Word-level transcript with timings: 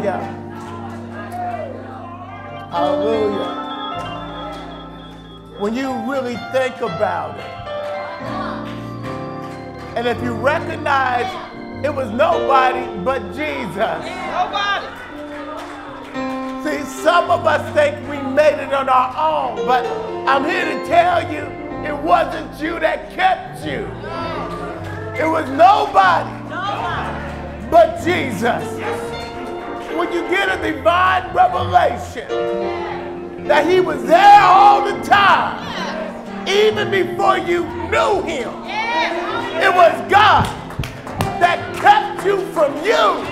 Hallelujah. 0.00 0.40
Hallelujah. 2.70 3.56
When 5.58 5.74
you 5.74 5.92
really 6.10 6.36
think 6.52 6.80
about 6.80 7.38
it, 7.38 7.44
and 9.96 10.06
if 10.06 10.22
you 10.22 10.32
recognize 10.32 11.26
it 11.84 11.94
was 11.94 12.10
nobody 12.10 12.86
but 13.04 13.20
Jesus. 13.34 13.76
Nobody. 13.76 14.86
See, 16.64 16.84
some 17.02 17.30
of 17.30 17.46
us 17.46 17.74
think 17.74 17.96
we 18.08 18.18
made 18.22 18.62
it 18.62 18.72
on 18.72 18.88
our 18.88 19.16
own, 19.16 19.66
but 19.66 19.84
I'm 20.26 20.44
here 20.44 20.64
to 20.64 20.86
tell 20.86 21.22
you 21.30 21.44
it 21.86 21.96
wasn't 22.02 22.58
you 22.60 22.78
that 22.80 23.10
kept 23.12 23.64
you. 23.66 23.86
It 25.22 25.28
was 25.28 25.48
nobody 25.50 26.30
but 27.70 28.02
Jesus. 28.02 29.09
When 29.96 30.12
you 30.12 30.22
get 30.30 30.48
a 30.48 30.72
divine 30.72 31.34
revelation 31.34 32.28
that 33.46 33.68
he 33.68 33.80
was 33.80 34.02
there 34.04 34.40
all 34.42 34.84
the 34.84 35.02
time, 35.04 36.48
even 36.48 36.90
before 36.90 37.38
you 37.38 37.64
knew 37.90 38.22
him, 38.22 38.50
it 39.60 39.72
was 39.74 39.92
God 40.10 40.46
that 41.40 41.58
kept 41.76 42.24
you 42.24 42.38
from 42.52 42.74
you. 42.76 43.24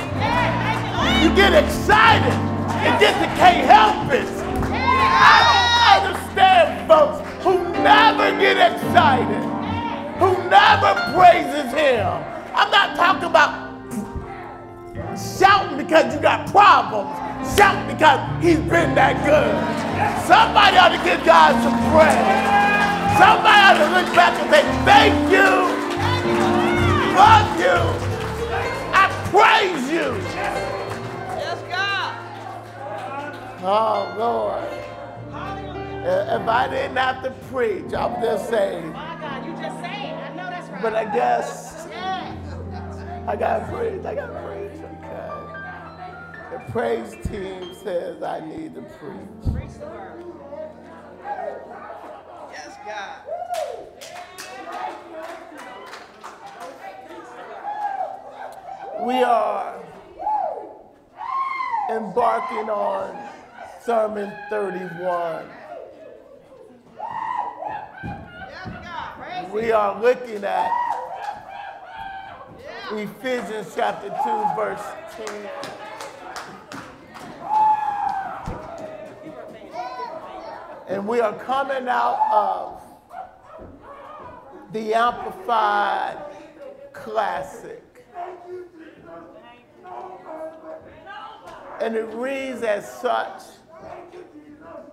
You 1.22 1.34
get 1.34 1.52
excited 1.54 2.32
and 2.32 3.00
just 3.00 3.18
can't 3.38 3.66
help 3.66 4.12
it. 4.12 4.28
I 4.70 5.38
don't 5.48 6.14
understand 6.14 6.86
folks 6.86 7.44
who 7.44 7.58
never 7.82 8.30
get 8.38 8.56
excited, 8.72 9.42
who 10.18 10.36
never 10.48 10.94
praises 11.14 11.72
him. 11.72 12.06
I'm 12.54 12.70
not 12.70 12.96
talking 12.96 13.24
about 13.24 13.67
shouting 15.18 15.78
because 15.78 16.14
you 16.14 16.20
got 16.20 16.50
problems, 16.50 17.10
shouting 17.56 17.86
because 17.94 18.20
he's 18.44 18.58
been 18.58 18.94
that 18.94 19.16
good. 19.24 19.54
Somebody 20.26 20.76
ought 20.78 20.90
to 20.96 21.02
give 21.04 21.24
God 21.26 21.52
some 21.62 21.78
praise. 21.92 22.40
Somebody 23.18 23.60
ought 23.66 23.78
to 23.78 23.88
look 23.96 24.14
back 24.14 24.34
and 24.40 24.50
say, 24.50 24.62
thank 24.84 25.14
you, 25.32 25.50
love 27.16 27.60
you, 27.60 27.78
I 28.94 29.04
praise 29.30 29.90
you. 29.90 30.14
Yes, 31.36 31.60
God. 31.70 32.38
Oh, 33.62 34.14
Lord. 34.18 34.64
Uh, 36.04 36.38
If 36.40 36.48
I 36.48 36.68
didn't 36.70 36.96
have 36.96 37.22
to 37.24 37.30
preach, 37.52 37.92
I 37.94 38.06
would 38.06 38.22
just 38.22 38.48
say, 38.50 38.80
My 38.92 39.18
God, 39.20 39.44
you 39.46 39.52
just 39.62 39.80
say 39.80 40.10
it. 40.10 40.14
I 40.14 40.30
know 40.36 40.50
that's 40.50 40.68
right. 40.70 40.82
but 40.82 40.94
I 40.94 41.04
guess. 41.06 41.86
I 43.26 43.36
got 43.36 43.58
to 43.58 43.76
preach. 43.76 44.04
I 44.06 44.14
got 44.14 44.26
to 44.28 44.32
preach, 44.32 44.47
praise 46.70 47.12
team 47.26 47.74
says 47.82 48.22
I 48.22 48.40
need 48.40 48.74
to 48.74 48.82
preach. 48.82 49.54
Preach 49.54 49.72
the 49.80 49.86
word. 49.86 50.24
Yes, 52.52 52.76
God. 52.86 53.20
We 59.06 59.22
are 59.22 59.82
embarking 61.90 62.68
on 62.68 63.16
Sermon 63.82 64.32
31. 64.50 65.48
Yes, 68.46 68.66
God. 68.66 69.14
Praise 69.16 69.50
We 69.52 69.72
are 69.72 70.00
looking 70.02 70.44
at 70.44 70.70
Ephesians 72.90 73.72
chapter 73.74 74.08
2, 74.08 74.14
verse 74.56 74.82
10. 75.26 75.77
And 80.88 81.06
we 81.06 81.20
are 81.20 81.34
coming 81.34 81.86
out 81.86 82.18
of 82.32 82.82
the 84.72 84.94
Amplified 84.94 86.16
Classic. 86.94 87.84
And 91.82 91.94
it 91.94 92.08
reads 92.14 92.62
as 92.62 92.90
such 93.00 93.42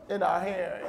in 0.09 0.21
our 0.21 0.41
hearing. 0.41 0.85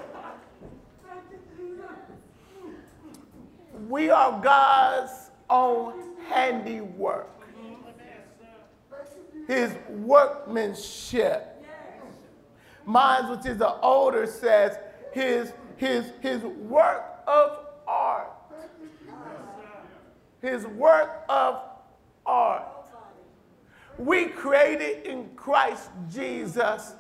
We 3.89 4.11
are 4.11 4.43
God's 4.43 5.31
own 5.49 6.17
handiwork, 6.29 7.31
His 9.47 9.73
workmanship. 9.89 11.53
Mine, 12.85 13.31
which 13.31 13.47
is 13.47 13.59
the 13.59 13.75
older, 13.81 14.27
says 14.27 14.79
His 15.17 15.55
His 15.77 16.13
His 16.21 16.43
work 16.43 17.23
of 17.27 17.61
art. 17.89 18.29
His 20.43 20.67
work 20.67 21.25
of 21.31 21.63
art. 22.27 22.67
We 23.97 24.27
created 24.27 25.07
in 25.07 25.31
Christ 25.35 25.89
Jesus, 26.13 26.97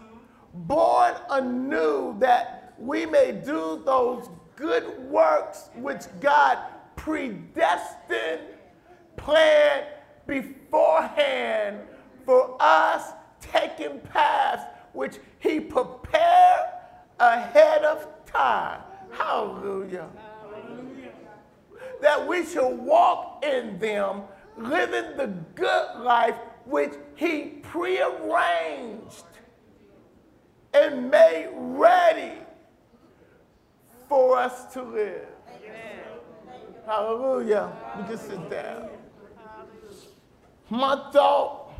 born 0.54 1.12
anew 1.28 2.16
that 2.18 2.72
we 2.78 3.04
may 3.04 3.32
do 3.32 3.82
those 3.84 4.30
good 4.56 4.98
works 5.10 5.68
which 5.74 6.04
God 6.18 6.56
predestined, 6.96 8.40
planned 9.18 9.88
beforehand 10.26 11.80
for 12.24 12.56
us, 12.60 13.12
taking 13.42 14.00
paths 14.00 14.62
which 14.94 15.18
He 15.38 15.60
prepared 15.60 16.55
ahead 17.18 17.82
of 17.84 18.06
time. 18.26 18.80
Hallelujah. 19.12 20.08
That 22.02 22.26
we 22.26 22.44
shall 22.44 22.72
walk 22.72 23.44
in 23.44 23.78
them, 23.78 24.22
living 24.56 25.16
the 25.16 25.32
good 25.54 26.00
life 26.00 26.36
which 26.64 26.92
He 27.14 27.60
prearranged 27.62 29.24
and 30.74 31.10
made 31.10 31.48
ready 31.54 32.38
for 34.08 34.36
us 34.38 34.72
to 34.74 34.82
live. 34.82 35.26
Hallelujah. 36.84 37.72
You 37.98 38.04
can 38.04 38.18
sit 38.18 38.50
down. 38.50 38.88
My 40.70 41.10
thought 41.12 41.72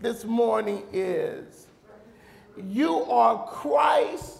this 0.00 0.24
morning 0.24 0.82
is 0.92 1.66
you 2.56 3.04
are 3.04 3.46
Christ's 3.46 4.39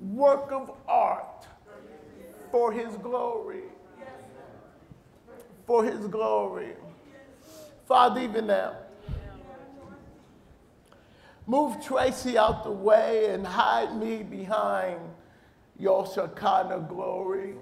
work 0.00 0.50
of 0.50 0.72
art 0.88 1.46
for 2.50 2.72
his 2.72 2.96
glory. 2.96 3.62
For 5.66 5.84
his 5.84 6.06
glory. 6.08 6.72
Father, 7.86 8.20
even 8.20 8.46
now, 8.46 8.76
move 11.46 11.84
Tracy 11.84 12.38
out 12.38 12.64
the 12.64 12.70
way 12.70 13.32
and 13.32 13.46
hide 13.46 13.96
me 13.96 14.22
behind 14.22 15.00
your 15.78 16.06
Shekinah 16.06 16.86
glory. 16.88 17.54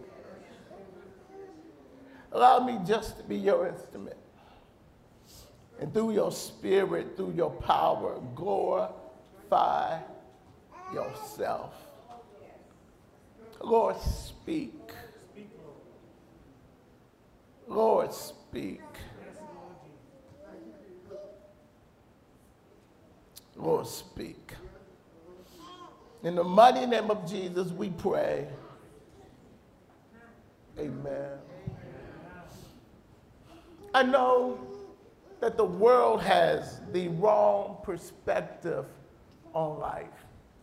Allow 2.32 2.64
me 2.64 2.78
just 2.86 3.16
to 3.18 3.22
be 3.24 3.36
your 3.36 3.68
instrument. 3.68 4.16
And 5.80 5.92
through 5.94 6.12
your 6.12 6.32
spirit, 6.32 7.16
through 7.16 7.32
your 7.32 7.50
power, 7.50 8.20
glorify 8.34 10.00
yourself. 10.92 11.87
Lord, 13.62 14.00
speak. 14.00 14.72
Lord, 17.66 18.12
speak. 18.12 18.80
Lord, 23.56 23.86
speak. 23.86 24.52
In 26.22 26.34
the 26.34 26.44
mighty 26.44 26.86
name 26.86 27.10
of 27.10 27.28
Jesus, 27.28 27.70
we 27.70 27.90
pray. 27.90 28.48
Amen. 30.78 31.38
I 33.94 34.02
know 34.04 34.58
that 35.40 35.56
the 35.56 35.64
world 35.64 36.22
has 36.22 36.80
the 36.92 37.08
wrong 37.08 37.78
perspective 37.82 38.86
on 39.52 39.78
life. 39.78 40.06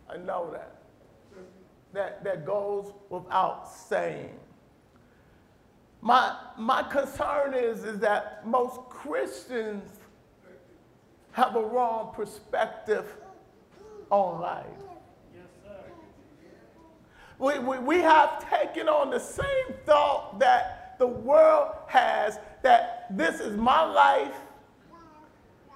I 0.08 0.16
know 0.16 0.50
that. 0.52 0.75
That, 1.96 2.22
that 2.24 2.44
goes 2.44 2.92
without 3.08 3.66
saying. 3.72 4.38
My, 6.02 6.36
my 6.58 6.82
concern 6.82 7.54
is, 7.54 7.84
is 7.84 8.00
that 8.00 8.46
most 8.46 8.80
Christians 8.90 9.88
have 11.32 11.56
a 11.56 11.64
wrong 11.64 12.12
perspective 12.14 13.06
on 14.10 14.42
life. 14.42 14.66
We, 17.38 17.58
we, 17.60 17.78
we 17.78 17.98
have 18.00 18.46
taken 18.50 18.90
on 18.90 19.08
the 19.08 19.18
same 19.18 19.72
thought 19.86 20.38
that 20.38 20.96
the 20.98 21.06
world 21.06 21.72
has 21.86 22.38
that 22.60 23.06
this 23.16 23.40
is 23.40 23.56
my 23.56 23.82
life 23.82 24.36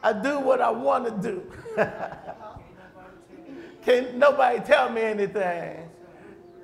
I 0.03 0.13
do 0.13 0.39
what 0.39 0.61
I 0.61 0.71
want 0.71 1.07
to 1.07 1.31
do. 1.31 1.53
Can 3.83 4.19
nobody 4.19 4.61
tell 4.61 4.91
me 4.91 5.01
anything? 5.01 5.90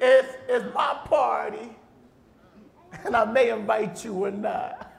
It's, 0.01 0.37
it's 0.49 0.75
my 0.75 0.99
party, 1.05 1.71
and 3.05 3.17
I 3.17 3.25
may 3.25 3.51
invite 3.51 4.05
you 4.05 4.25
or 4.25 4.31
not. 4.31 4.93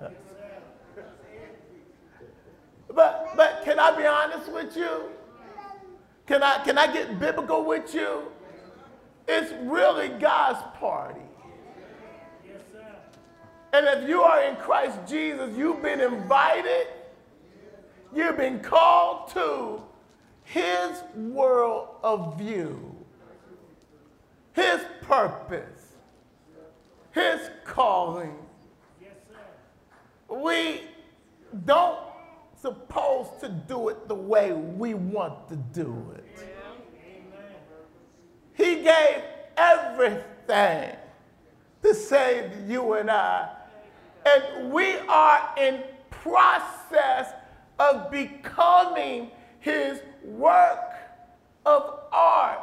But, 2.94 3.34
but 3.36 3.62
can 3.64 3.80
I 3.80 3.96
be 3.96 4.06
honest 4.06 4.52
with 4.52 4.76
you? 4.76 5.04
Can 6.26 6.42
I, 6.42 6.64
can 6.64 6.78
I 6.78 6.92
get 6.92 7.20
biblical 7.20 7.64
with 7.64 7.94
you? 7.94 8.24
It's 9.28 9.52
really 9.64 10.10
God's 10.10 10.62
party. 10.80 11.22
And 13.74 13.86
if 13.86 14.10
you 14.10 14.22
are 14.22 14.42
in 14.44 14.56
Christ 14.56 14.98
Jesus, 15.08 15.56
you've 15.58 15.82
been 15.82 16.00
invited, 16.00 16.88
you've 18.16 18.38
been 18.38 18.60
called 18.60 19.30
to 19.34 19.84
his 20.44 21.04
world 21.14 21.90
of 22.02 22.38
view, 22.38 22.87
his 24.58 24.82
purpose, 25.02 25.94
his 27.12 27.50
calling. 27.64 28.36
We 30.28 30.82
don't 31.66 32.00
supposed 32.60 33.40
to 33.40 33.50
do 33.50 33.90
it 33.90 34.08
the 34.08 34.16
way 34.16 34.52
we 34.52 34.96
want 34.96 35.48
to 35.48 35.56
do 35.56 36.14
it. 36.16 36.26
He 38.56 38.82
gave 38.82 39.22
everything 39.56 40.96
to 41.84 41.94
save 41.94 42.68
you 42.68 42.94
and 42.94 43.12
I. 43.12 43.50
And 44.26 44.72
we 44.72 44.98
are 45.08 45.54
in 45.58 45.84
process 46.10 47.32
of 47.78 48.10
becoming 48.10 49.30
his 49.60 50.02
work 50.24 50.96
of 51.64 52.00
art, 52.12 52.60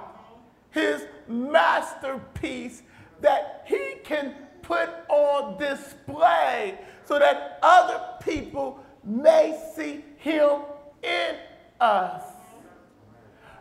his 0.73 1.06
masterpiece 1.29 2.82
that 3.21 3.65
he 3.67 3.97
can 4.05 4.35
put 4.62 4.88
on 5.09 5.59
display 5.59 6.79
so 7.05 7.19
that 7.19 7.59
other 7.62 8.00
people 8.25 8.85
may 9.03 9.59
see 9.75 10.05
him 10.17 10.61
in 11.03 11.37
us. 11.81 12.23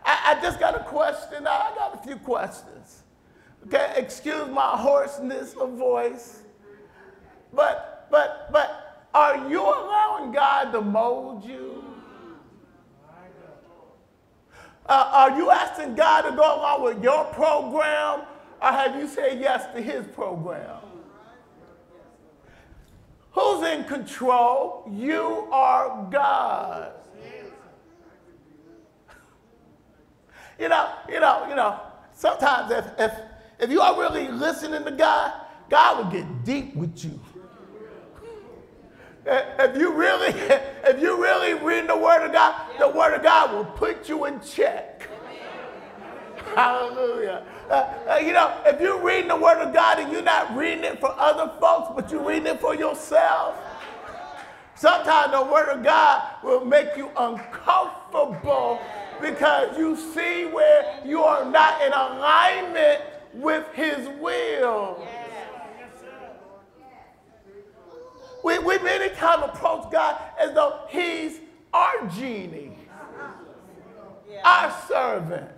I, 0.05 0.35
I 0.37 0.41
just 0.41 0.59
got 0.59 0.75
a 0.75 0.83
question. 0.83 1.47
I 1.47 1.71
got 1.75 1.99
a 1.99 2.07
few 2.07 2.17
questions. 2.17 3.03
Okay, 3.67 3.93
excuse 3.95 4.49
my 4.49 4.77
hoarseness 4.77 5.53
of 5.53 5.71
voice. 5.71 6.41
But, 7.53 8.07
but, 8.11 8.51
but 8.51 9.07
are 9.13 9.49
you 9.49 9.61
allowing 9.61 10.31
God 10.31 10.71
to 10.71 10.81
mold 10.81 11.45
you? 11.45 11.72
Uh, 14.85 15.09
are 15.13 15.37
you 15.37 15.49
asking 15.49 15.95
God 15.95 16.23
to 16.23 16.35
go 16.35 16.43
along 16.43 16.83
with 16.83 17.03
your 17.03 17.25
program, 17.25 18.21
or 18.61 18.67
have 18.69 18.95
you 18.95 19.07
said 19.07 19.39
yes 19.39 19.73
to 19.73 19.81
his 19.81 20.05
program? 20.07 20.79
Who's 23.31 23.67
in 23.67 23.85
control? 23.85 24.89
You 24.91 25.47
are 25.51 26.07
God. 26.11 26.91
You 30.59 30.69
know, 30.69 30.93
you 31.09 31.19
know, 31.19 31.47
you 31.49 31.55
know, 31.55 31.79
sometimes 32.13 32.71
if, 32.71 32.85
if, 32.99 33.11
if 33.59 33.71
you 33.71 33.81
are 33.81 33.99
really 33.99 34.27
listening 34.27 34.85
to 34.85 34.91
God, 34.91 35.33
God 35.67 35.97
will 35.97 36.11
get 36.11 36.45
deep 36.45 36.75
with 36.75 37.03
you. 37.03 37.19
If 39.25 39.77
you 39.77 39.93
really, 39.93 40.31
if 40.83 41.01
you 41.01 41.21
really 41.21 41.53
read 41.53 41.87
the 41.87 41.97
Word 41.97 42.25
of 42.25 42.33
God, 42.33 42.69
the 42.79 42.89
Word 42.89 43.13
of 43.13 43.23
God 43.23 43.53
will 43.53 43.65
put 43.65 44.09
you 44.09 44.25
in 44.25 44.39
check. 44.41 45.07
Hallelujah. 46.55 47.45
Uh, 47.69 47.73
uh, 47.73 48.17
you 48.17 48.33
know, 48.33 48.61
if 48.65 48.79
you're 48.79 49.01
reading 49.01 49.29
the 49.29 49.35
Word 49.35 49.59
of 49.59 49.73
God 49.73 49.99
and 49.99 50.11
you're 50.11 50.21
not 50.21 50.55
reading 50.55 50.83
it 50.83 50.99
for 50.99 51.11
other 51.17 51.51
folks, 51.59 51.91
but 51.95 52.11
you're 52.11 52.23
reading 52.23 52.47
it 52.47 52.59
for 52.59 52.75
yourself, 52.75 53.57
sometimes 54.75 55.31
the 55.31 55.43
Word 55.43 55.69
of 55.69 55.83
God 55.83 56.21
will 56.43 56.65
make 56.65 56.95
you 56.97 57.09
uncomfortable 57.17 58.79
because 59.21 59.77
you 59.77 59.95
see 59.95 60.45
where 60.45 60.99
you 61.05 61.23
are 61.23 61.49
not 61.49 61.81
in 61.81 61.93
alignment 61.93 63.01
with 63.33 63.65
His 63.73 64.09
will. 64.19 65.07
We, 68.43 68.59
we 68.59 68.77
many 68.79 69.09
times 69.15 69.43
approach 69.45 69.91
God 69.91 70.19
as 70.39 70.53
though 70.53 70.81
He's 70.89 71.39
our 71.73 72.07
genie, 72.07 72.77
our 74.43 74.75
servant 74.87 75.49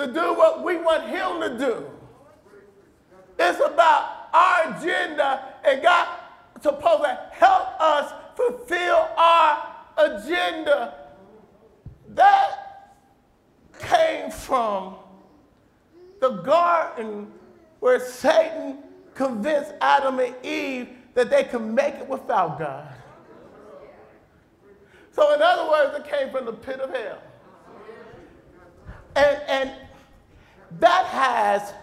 to 0.00 0.06
do 0.06 0.34
what 0.34 0.64
we 0.64 0.76
want 0.76 1.06
him 1.08 1.40
to 1.40 1.58
do. 1.58 1.86
It's 3.38 3.58
about 3.58 4.28
our 4.32 4.76
agenda, 4.76 5.54
and 5.64 5.82
God 5.82 6.08
supposed 6.60 7.02
to 7.04 7.18
help 7.32 7.80
us 7.80 8.12
fulfill 8.34 9.08
our 9.16 9.66
agenda. 9.98 10.94
That 12.08 12.96
came 13.78 14.30
from 14.30 14.96
the 16.20 16.30
garden 16.30 17.30
where 17.80 18.00
Satan 18.00 18.78
convinced 19.14 19.72
Adam 19.80 20.18
and 20.18 20.34
Eve 20.44 20.88
that 21.14 21.30
they 21.30 21.44
could 21.44 21.62
make 21.62 21.94
it 21.94 22.08
without 22.08 22.58
God. 22.58 22.88
So, 25.12 25.34
in 25.34 25.42
other 25.42 25.70
words, 25.70 25.96
it 25.96 26.10
came 26.10 26.30
from 26.30 26.46
the 26.46 26.52
pit 26.52 26.80
of 26.80 26.90
hell. 26.90 27.22
And, 29.16 29.42
and 29.48 29.70
that 30.78 31.06
has 31.06 31.74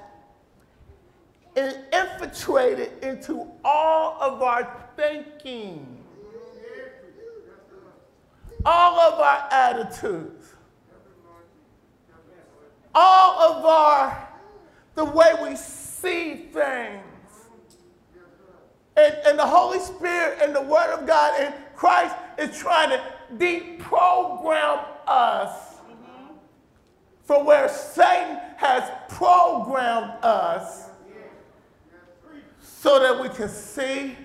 infiltrated 1.92 3.04
into 3.04 3.46
all 3.66 4.18
of 4.22 4.42
our 4.42 4.86
thinking, 4.96 6.04
all 8.66 9.00
of 9.00 9.20
our 9.20 9.48
attitudes, 9.52 10.54
all 12.96 13.58
of 13.58 13.66
our, 13.66 14.30
the 14.96 15.06
way 15.06 15.34
we 15.44 15.56
see 15.56 16.48
things. 16.54 17.04
And, 18.98 19.16
and 19.26 19.40
the 19.40 19.46
Holy 19.46 19.80
Spirit 19.80 20.40
and 20.42 20.56
the 20.56 20.62
Word 20.62 20.92
of 20.92 21.06
God 21.06 21.40
and 21.40 21.54
Christ 21.76 22.16
is 22.40 22.58
trying 22.58 22.90
to 22.90 23.02
deprogram 23.38 24.84
us 25.06 25.76
from 27.24 27.46
where 27.46 27.70
Satan 27.70 28.40
has 28.58 28.90
programmed 29.10 30.14
us 30.24 30.90
so 32.60 33.00
that 33.00 33.22
we 33.22 33.30
can 33.30 33.50
see, 33.50 34.16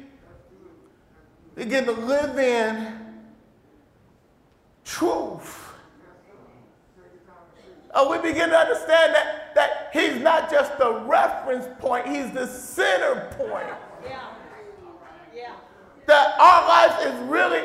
begin 1.55 1.85
to 1.85 1.93
live 1.93 2.39
in 2.39 2.99
truth. 4.85 5.69
Uh, 7.91 8.07
we 8.11 8.17
begin 8.19 8.49
to 8.49 8.57
understand 8.57 9.15
that, 9.15 9.55
that 9.55 9.91
he's 9.93 10.19
not 10.23 10.51
just 10.51 10.79
the 10.79 10.95
reference 11.01 11.67
point, 11.79 12.07
he's 12.07 12.31
the 12.31 12.47
center 12.47 13.35
point. 13.37 13.67
Yeah. 14.03 14.32
That 16.13 16.39
our 16.39 16.69
life 16.69 17.07
is 17.07 17.15
really 17.27 17.63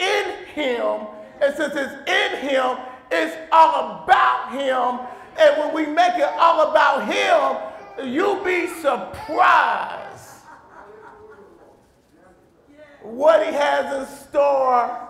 in 0.00 0.44
him, 0.46 1.06
and 1.40 1.54
since 1.54 1.72
it's 1.76 2.10
in 2.10 2.48
him, 2.48 2.78
it's 3.12 3.36
all 3.52 4.02
about 4.02 4.50
him. 4.50 5.06
And 5.38 5.56
when 5.56 5.72
we 5.72 5.86
make 5.86 6.14
it 6.16 6.28
all 6.36 6.68
about 6.72 7.06
him, 7.06 8.08
you'll 8.12 8.42
be 8.42 8.66
surprised 8.66 10.42
what 13.02 13.46
he 13.46 13.52
has 13.52 14.08
in 14.08 14.16
store 14.16 15.08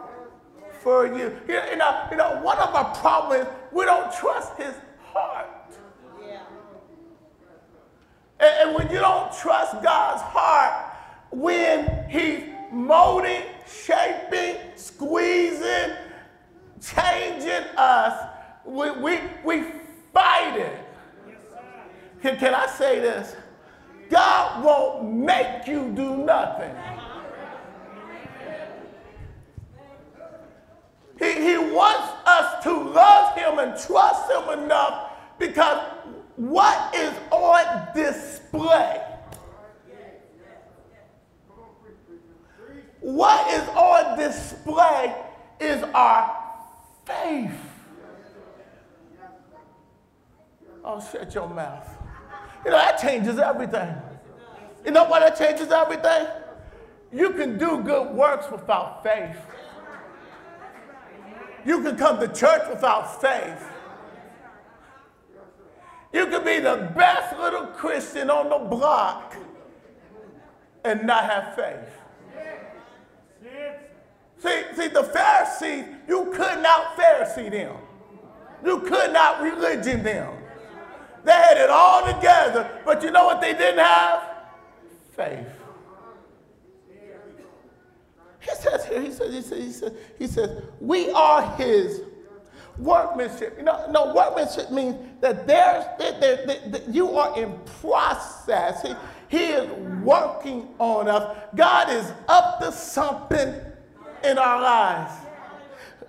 for 0.83 1.07
you. 1.07 1.35
You 1.49 1.77
know, 1.79 2.09
you 2.11 2.19
know 2.19 2.43
one 2.43 2.59
of 2.59 2.75
our 2.75 2.95
problems 2.97 3.49
we 3.73 3.87
don't 3.87 4.13
trust 4.13 4.55
his 4.59 4.75
heart. 5.03 5.49
And, 8.39 8.75
when 8.75 8.91
you 8.91 8.99
don't 8.99 9.33
trust 9.33 9.83
God's 9.83 10.21
heart, 10.21 10.93
when 11.31 12.07
he's 12.11 12.56
molding, 12.73 13.43
shaping, 13.67 14.57
squeezing, 14.77 15.97
changing 16.81 17.69
us, 17.77 18.29
we, 18.65 18.91
we, 18.93 19.19
we 19.45 19.65
fight 20.13 20.57
it. 20.57 20.79
Can, 22.23 22.37
can 22.37 22.55
I 22.55 22.67
say 22.67 23.01
this? 23.01 23.37
God 24.11 24.65
won't 24.65 25.13
make 25.15 25.67
you 25.67 25.93
do 25.95 26.17
nothing. 26.17 26.75
He, 31.19 31.33
he 31.33 31.57
wants 31.57 32.13
us 32.27 32.63
to 32.65 32.73
love 32.73 33.37
him 33.37 33.59
and 33.59 33.81
trust 33.81 34.31
him 34.31 34.59
enough 34.61 35.13
because 35.39 35.79
what 36.37 36.95
is 36.95 37.13
on 37.31 37.89
display? 37.95 39.03
What 43.07 43.47
is 43.55 43.69
on 43.69 44.19
display? 44.19 45.15
is 45.61 45.83
our 45.95 46.37
faith. 47.05 47.53
Oh, 50.85 51.05
shut 51.13 51.35
your 51.35 51.49
mouth. 51.49 51.89
You 52.65 52.71
know, 52.71 52.77
that 52.77 53.01
changes 53.01 53.39
everything. 53.39 53.95
You 54.85 54.93
know 54.93 55.05
why 55.05 55.21
that 55.21 55.37
changes 55.37 55.71
everything? 55.71 56.27
You 57.13 57.31
can 57.31 57.59
do 57.59 57.83
good 57.83 58.15
works 58.15 58.47
without 58.51 59.03
faith. 59.03 59.37
You 61.65 61.83
can 61.83 61.97
come 61.97 62.21
to 62.21 62.29
church 62.29 62.63
without 62.69 63.21
faith. 63.21 63.65
You 66.13 66.27
can 66.27 66.45
be 66.45 66.61
the 66.61 66.93
best 66.97 67.37
little 67.39 67.67
Christian 67.67 68.31
on 68.31 68.49
the 68.49 68.69
block 68.69 69.35
and 70.85 71.05
not 71.05 71.25
have 71.25 71.57
faith. 71.57 72.06
See, 74.39 74.63
see, 74.75 74.89
the 74.89 75.03
Pharisees, 75.03 75.87
you 76.07 76.27
could 76.35 76.63
not 76.63 76.97
Pharisee 76.97 77.51
them. 77.51 77.77
You 78.65 78.81
could 78.81 79.13
not 79.13 79.43
religion 79.43 80.03
them. 80.03 80.35
They 81.25 81.33
had 81.33 81.57
it 81.57 81.71
all 81.71 82.07
together, 82.07 82.81
but 82.85 83.03
you 83.03 83.11
know 83.11 83.25
what 83.25 83.41
they 83.41 83.53
didn't 83.53 83.85
have? 83.85 84.23
Faith. 85.17 85.47
He 88.41 88.55
says 88.55 88.85
here, 88.85 89.01
he 89.01 89.11
says, 89.11 89.35
he 89.35 89.43
says, 89.43 89.59
he 89.59 89.73
says, 89.73 89.93
he 90.19 90.27
says, 90.29 90.63
we 90.81 91.11
are 91.11 91.57
his 91.57 92.03
workmanship. 92.79 93.55
You 93.59 93.65
know, 93.65 93.91
no, 93.91 94.15
workmanship 94.15 94.71
means 94.71 94.97
that 95.21 95.47
there's, 95.49 95.85
that, 95.99 96.21
that, 96.21 96.47
that, 96.47 96.73
that 96.73 96.89
you 96.89 97.17
are 97.17 97.37
in 97.37 97.59
process. 97.81 98.83
He, 98.83 98.95
he 99.29 99.45
is 99.47 99.69
working 100.05 100.69
on 100.79 101.09
us. 101.09 101.37
God 101.57 101.91
is 101.91 102.13
up 102.29 102.61
to 102.61 102.71
something 102.71 103.55
in 104.27 104.39
our 104.39 104.61
lives. 104.61 105.13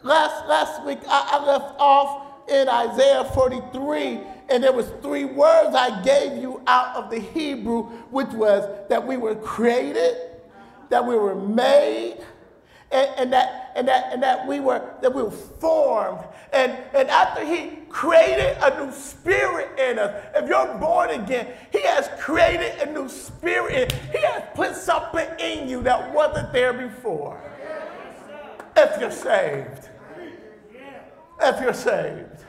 Last, 0.03 0.47
last 0.47 0.85
week, 0.85 0.99
I, 1.07 1.39
I 1.39 1.45
left 1.45 1.75
off 1.79 2.49
in 2.49 2.67
Isaiah 2.67 3.25
43, 3.25 4.19
and 4.49 4.63
there 4.63 4.73
was 4.73 4.91
three 5.01 5.25
words 5.25 5.75
I 5.75 6.01
gave 6.01 6.41
you 6.41 6.61
out 6.67 6.95
of 6.95 7.09
the 7.09 7.19
Hebrew, 7.19 7.83
which 8.09 8.29
was 8.29 8.63
that 8.89 9.05
we 9.05 9.17
were 9.17 9.35
created, 9.35 10.15
that 10.89 11.05
we 11.05 11.15
were 11.15 11.35
made, 11.35 12.17
and, 12.91 13.09
and, 13.17 13.33
that, 13.33 13.73
and, 13.75 13.87
that, 13.87 14.13
and 14.13 14.23
that 14.23 14.47
we 14.47 14.61
were 14.61 14.81
that 15.01 15.13
we 15.13 15.21
were 15.21 15.31
formed. 15.31 16.23
And, 16.53 16.71
and 16.93 17.09
after 17.09 17.43
he 17.43 17.79
created 17.89 18.55
a 18.61 18.85
new 18.85 18.93
spirit 18.93 19.77
in 19.77 19.99
us, 19.99 20.23
if 20.33 20.47
you're 20.47 20.77
born 20.77 21.09
again, 21.09 21.47
he 21.73 21.81
has 21.81 22.09
created 22.17 22.79
a 22.79 22.91
new 22.93 23.09
spirit. 23.09 23.91
He 24.13 24.21
has 24.21 24.43
put 24.55 24.73
something 24.75 25.27
in 25.39 25.67
you 25.67 25.83
that 25.83 26.13
wasn't 26.13 26.53
there 26.53 26.71
before. 26.71 27.41
If 28.79 29.01
you're 29.01 29.09
saved. 29.09 29.89
If 31.41 31.61
you're 31.61 31.73
saved. 31.73 32.45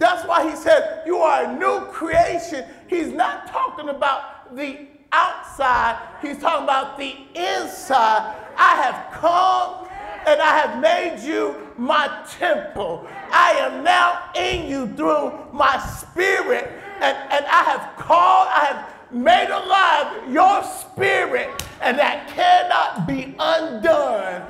That's 0.00 0.26
why 0.26 0.50
he 0.50 0.56
said 0.56 1.04
you 1.06 1.18
are 1.18 1.44
a 1.44 1.56
new 1.56 1.86
creation. 1.92 2.64
He's 2.88 3.12
not 3.12 3.46
talking 3.46 3.88
about 3.88 4.56
the 4.56 4.88
outside, 5.12 5.96
he's 6.20 6.38
talking 6.38 6.64
about 6.64 6.98
the 6.98 7.14
inside. 7.36 8.34
I 8.56 8.82
have 8.82 9.12
come 9.20 9.86
and 10.26 10.40
I 10.40 10.58
have 10.58 10.80
made 10.80 11.24
you 11.24 11.54
my 11.78 12.26
temple. 12.36 13.06
I 13.30 13.52
am 13.52 13.84
now 13.84 14.30
in 14.34 14.68
you 14.68 14.88
through 14.96 15.32
my 15.52 15.78
spirit, 15.78 16.72
and, 16.96 17.16
and 17.30 17.46
I 17.46 17.62
have 17.62 17.96
called, 17.96 18.48
I 18.48 18.64
have 18.72 19.12
made 19.12 19.50
alive 19.50 20.32
your 20.32 20.64
spirit, 20.64 21.48
and 21.80 21.96
that 21.96 22.26
cannot 22.28 23.06
be 23.06 23.36
undone 23.38 24.42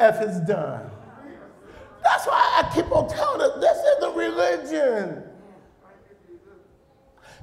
if 0.00 0.20
it's 0.20 0.40
done. 0.40 0.90
That's 2.02 2.26
why 2.26 2.62
I 2.62 2.74
keep 2.74 2.90
on 2.90 3.08
telling 3.08 3.42
us 3.42 3.60
this 3.60 3.78
isn't 3.98 4.16
religion. 4.16 5.22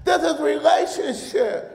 This 0.04 0.24
is 0.24 0.40
relationship. 0.40 1.74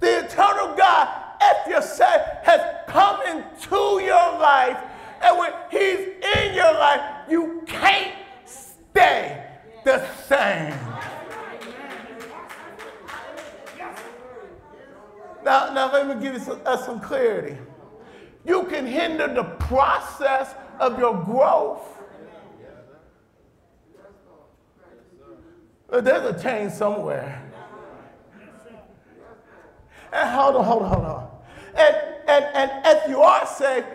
The 0.00 0.24
eternal 0.24 0.74
God, 0.74 1.08
if 1.40 1.66
you 1.68 1.82
say, 1.82 2.24
has 2.42 2.60
come 2.88 3.20
into 3.26 4.04
your 4.04 4.38
life, 4.38 4.78
and 5.22 5.38
when 5.38 5.52
He's 5.70 6.08
in 6.36 6.54
your 6.54 6.72
life, 6.74 7.00
you 7.28 7.62
can't 7.66 8.14
stay 8.44 9.46
the 9.84 10.06
same. 10.26 10.74
Now, 15.44 15.72
now 15.72 15.92
let 15.92 16.06
me 16.06 16.22
give 16.22 16.34
you 16.34 16.40
some, 16.40 16.60
uh, 16.64 16.76
some 16.76 17.00
clarity. 17.00 17.58
You 18.44 18.64
can 18.64 18.86
hinder 18.86 19.32
the 19.32 19.44
process 19.44 20.54
of 20.80 20.98
your 20.98 21.22
growth. 21.22 21.86
Uh, 25.90 26.00
There's 26.00 26.36
a 26.36 26.42
change 26.42 26.72
somewhere. 26.72 27.42
And 30.12 30.28
hold 30.30 30.56
on, 30.56 30.64
hold 30.64 30.82
on, 30.82 30.88
hold 30.88 31.04
on. 31.04 31.30
And, 31.76 31.96
and, 32.28 32.44
and 32.54 32.86
if 32.86 33.08
you 33.08 33.20
are 33.20 33.46
saved, 33.46 33.86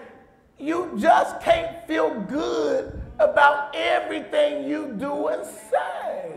you 0.59 0.97
just 0.97 1.39
can't 1.41 1.85
feel 1.85 2.19
good 2.21 2.99
about 3.19 3.75
everything 3.75 4.67
you 4.67 4.95
do 4.97 5.27
and 5.27 5.45
say. 5.45 6.33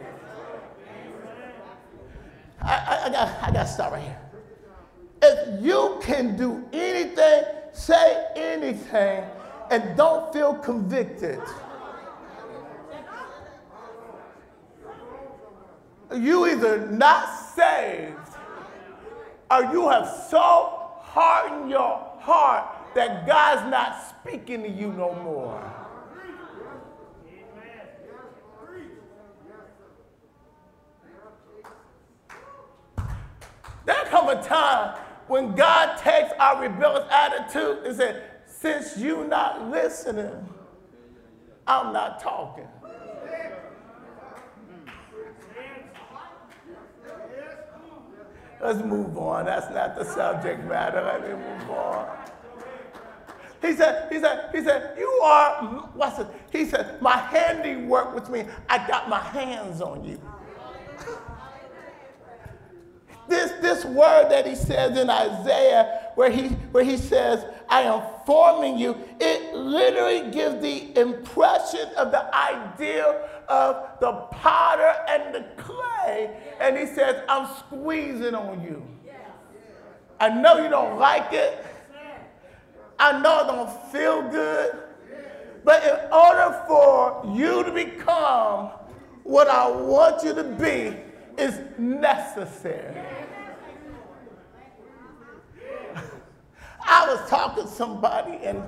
I, 2.62 2.74
I, 2.74 3.06
I 3.06 3.10
got, 3.10 3.42
I 3.42 3.50
got 3.52 3.62
to 3.62 3.68
stop 3.68 3.92
right 3.92 4.02
here. 4.02 4.18
If 5.22 5.62
you 5.64 5.98
can 6.02 6.36
do 6.36 6.64
anything, 6.72 7.44
say 7.80 8.26
anything, 8.36 9.24
and 9.70 9.96
don't 9.96 10.32
feel 10.32 10.54
convicted, 10.54 11.40
you 16.14 16.46
either 16.46 16.86
not 16.90 17.26
saved 17.54 18.16
or 19.50 19.62
you 19.72 19.88
have 19.88 20.06
so 20.28 20.90
hardened 20.98 21.70
your 21.70 22.16
heart 22.20 22.66
that 22.94 23.26
God's 23.26 23.70
not 23.70 23.96
speaking 24.20 24.62
to 24.62 24.68
you 24.68 24.92
no 24.92 25.14
more. 25.14 25.62
There 33.86 34.04
come 34.06 34.28
a 34.28 34.42
time 34.42 34.98
when 35.30 35.54
God 35.54 35.96
takes 35.96 36.32
our 36.40 36.60
rebellious 36.60 37.06
attitude 37.08 37.86
and 37.86 37.96
says, 37.96 38.20
since 38.46 38.98
you 38.98 39.28
not 39.28 39.70
listening, 39.70 40.48
I'm 41.68 41.92
not 41.92 42.20
talking. 42.20 42.66
Let's 48.60 48.82
move 48.82 49.16
on. 49.16 49.46
That's 49.46 49.72
not 49.72 49.94
the 49.96 50.04
subject 50.04 50.64
matter. 50.64 51.00
Let 51.00 51.22
me 51.22 51.28
move 51.28 51.70
on. 51.70 52.08
He 53.62 53.72
said, 53.74 54.12
he 54.12 54.18
said, 54.18 54.50
he 54.52 54.64
said, 54.64 54.98
you 54.98 55.08
are, 55.22 55.90
what's 55.94 56.18
it? 56.18 56.26
He 56.50 56.64
said, 56.64 57.00
my 57.00 57.16
handiwork, 57.16 58.16
which 58.16 58.28
means 58.28 58.50
I 58.68 58.84
got 58.88 59.08
my 59.08 59.20
hands 59.20 59.80
on 59.80 60.02
you. 60.02 60.20
This, 63.28 63.52
this 63.70 63.84
word 63.84 64.28
that 64.30 64.46
he 64.46 64.54
says 64.54 64.98
in 64.98 65.08
Isaiah, 65.08 66.10
where 66.14 66.30
he, 66.30 66.48
where 66.72 66.84
he 66.84 66.96
says, 66.96 67.44
I 67.68 67.82
am 67.82 68.02
forming 68.26 68.78
you, 68.78 68.96
it 69.20 69.54
literally 69.54 70.30
gives 70.32 70.60
the 70.60 70.98
impression 70.98 71.88
of 71.96 72.10
the 72.10 72.34
idea 72.34 73.04
of 73.48 74.00
the 74.00 74.12
potter 74.32 74.94
and 75.08 75.34
the 75.34 75.46
clay. 75.56 76.36
And 76.60 76.76
he 76.76 76.86
says, 76.86 77.22
I'm 77.28 77.48
squeezing 77.58 78.34
on 78.34 78.62
you. 78.62 78.82
I 80.18 80.28
know 80.28 80.62
you 80.62 80.68
don't 80.68 80.98
like 80.98 81.32
it. 81.32 81.64
I 82.98 83.18
know 83.20 83.40
it 83.40 83.46
don't 83.46 83.92
feel 83.92 84.28
good. 84.30 84.78
But 85.64 85.82
in 85.84 86.12
order 86.12 86.64
for 86.66 87.22
you 87.34 87.62
to 87.64 87.72
become 87.72 88.70
what 89.22 89.48
I 89.48 89.70
want 89.70 90.22
you 90.24 90.34
to 90.34 90.44
be, 90.44 90.96
is 91.40 91.58
necessary. 91.78 93.19
I 96.90 97.06
was 97.06 97.30
talking 97.30 97.62
to 97.62 97.70
somebody 97.70 98.44
and, 98.44 98.64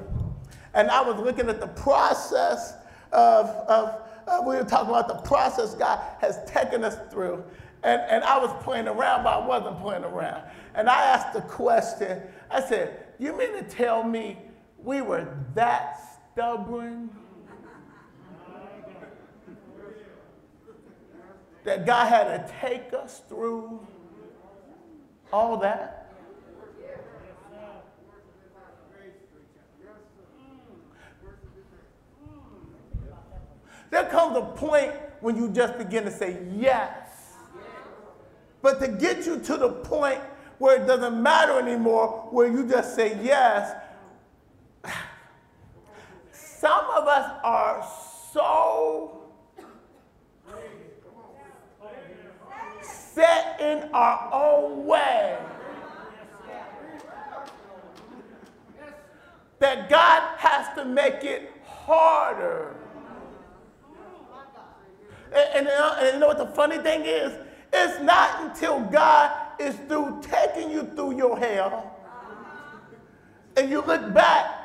and 0.74 0.88
I 0.92 1.02
was 1.02 1.16
looking 1.16 1.48
at 1.48 1.58
the 1.58 1.66
process 1.66 2.74
of, 3.10 3.46
of 3.68 4.00
uh, 4.28 4.40
we 4.46 4.54
were 4.54 4.62
talking 4.62 4.90
about 4.90 5.08
the 5.08 5.28
process 5.28 5.74
God 5.74 6.00
has 6.20 6.38
taken 6.46 6.84
us 6.84 6.96
through. 7.10 7.42
And, 7.82 8.00
and 8.02 8.22
I 8.22 8.38
was 8.38 8.50
playing 8.62 8.86
around, 8.86 9.24
but 9.24 9.30
I 9.30 9.44
wasn't 9.44 9.80
playing 9.80 10.04
around. 10.04 10.44
And 10.76 10.88
I 10.88 11.02
asked 11.02 11.32
the 11.34 11.40
question 11.40 12.22
I 12.48 12.62
said, 12.62 13.06
You 13.18 13.36
mean 13.36 13.54
to 13.54 13.64
tell 13.64 14.04
me 14.04 14.38
we 14.78 15.02
were 15.02 15.36
that 15.56 15.98
stubborn? 16.32 17.10
That 21.64 21.86
God 21.86 22.06
had 22.06 22.46
to 22.46 22.54
take 22.60 22.92
us 22.92 23.22
through 23.28 23.84
all 25.32 25.56
that? 25.58 26.01
There 33.92 34.06
comes 34.06 34.38
a 34.38 34.40
point 34.40 34.90
when 35.20 35.36
you 35.36 35.50
just 35.50 35.76
begin 35.76 36.04
to 36.04 36.10
say 36.10 36.38
yes. 36.56 37.10
But 38.62 38.80
to 38.80 38.88
get 38.88 39.26
you 39.26 39.38
to 39.38 39.56
the 39.58 39.68
point 39.68 40.18
where 40.56 40.82
it 40.82 40.86
doesn't 40.86 41.22
matter 41.22 41.58
anymore, 41.58 42.26
where 42.30 42.50
you 42.50 42.66
just 42.66 42.96
say 42.96 43.22
yes, 43.22 43.76
some 46.32 46.86
of 46.96 47.06
us 47.06 47.38
are 47.44 47.86
so 48.32 49.24
set 52.80 53.60
in 53.60 53.90
our 53.92 54.32
own 54.32 54.86
way 54.86 55.38
that 59.58 59.90
God 59.90 60.38
has 60.38 60.74
to 60.76 60.86
make 60.86 61.24
it 61.24 61.52
harder. 61.66 62.74
And, 65.34 65.66
and, 65.66 65.68
uh, 65.68 65.96
and 65.98 66.14
you 66.14 66.20
know 66.20 66.28
what 66.28 66.38
the 66.38 66.46
funny 66.46 66.78
thing 66.78 67.02
is? 67.04 67.32
It's 67.72 68.00
not 68.02 68.44
until 68.44 68.80
God 68.80 69.30
is 69.58 69.74
through 69.88 70.22
taking 70.22 70.70
you 70.70 70.82
through 70.94 71.16
your 71.16 71.38
hell 71.38 71.96
and 73.56 73.70
you 73.70 73.82
look 73.82 74.12
back 74.12 74.62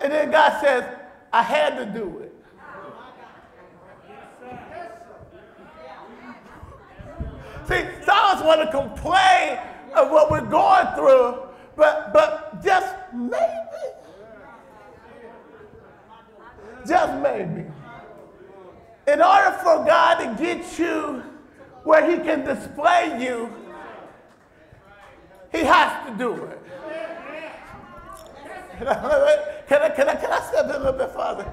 and 0.00 0.12
then 0.12 0.30
God 0.30 0.60
says, 0.60 0.84
I 1.32 1.42
had 1.42 1.76
to 1.76 1.86
do 1.86 2.18
it. 2.18 2.34
See, 7.68 7.86
some 8.04 8.18
of 8.18 8.38
us 8.38 8.44
want 8.44 8.60
to 8.60 8.70
complain 8.70 9.58
of 9.94 10.10
what 10.10 10.30
we're 10.30 10.40
going 10.44 10.86
through, 10.96 11.42
but, 11.76 12.12
but 12.12 12.62
just 12.62 12.94
maybe, 13.14 13.42
just 16.86 17.22
maybe, 17.22 17.71
in 19.06 19.20
order 19.20 19.52
for 19.62 19.84
God 19.84 20.16
to 20.16 20.42
get 20.42 20.78
you 20.78 21.22
where 21.84 22.08
He 22.08 22.18
can 22.18 22.44
display 22.44 23.18
you, 23.22 23.52
He 25.50 25.58
has 25.58 26.08
to 26.08 26.16
do 26.16 26.44
it. 26.44 26.58
Can 29.68 29.80
I, 29.80 29.90
can 29.90 30.08
I, 30.08 30.14
can 30.16 30.30
I, 30.32 30.40
step 30.40 30.64
a 30.64 30.78
little 30.78 30.92
bit 30.92 31.12
further? 31.12 31.50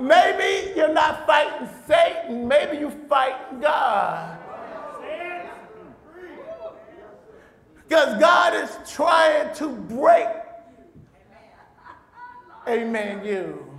Maybe 0.00 0.72
you're 0.74 0.92
not 0.92 1.26
fighting 1.26 1.68
Satan, 1.86 2.48
maybe 2.48 2.78
you're 2.78 2.90
fighting 2.90 3.60
God. 3.60 4.38
Because 7.88 8.18
God 8.18 8.54
is 8.54 8.90
trying 8.90 9.54
to 9.54 9.68
break, 9.68 10.26
amen, 12.66 13.24
you. 13.24 13.71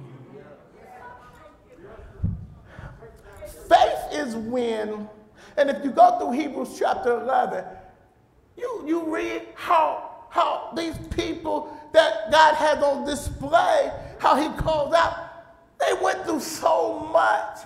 Faith 3.74 4.20
is 4.20 4.36
when, 4.36 5.10
and 5.58 5.70
if 5.70 5.84
you 5.84 5.90
go 5.90 6.20
through 6.20 6.32
Hebrews 6.34 6.76
chapter 6.78 7.20
11, 7.22 7.66
you, 8.56 8.84
you 8.86 9.14
read 9.14 9.48
how, 9.56 10.28
how 10.30 10.72
these 10.76 10.96
people 11.10 11.76
that 11.92 12.32
God 12.32 12.54
has 12.56 12.84
on 12.84 13.06
display, 13.06 13.92
how 14.20 14.36
he 14.36 14.50
calls 14.62 14.94
out, 14.94 15.16
they 15.80 15.94
went 16.04 16.24
through 16.26 16.42
so 16.42 17.00
much. 17.12 17.60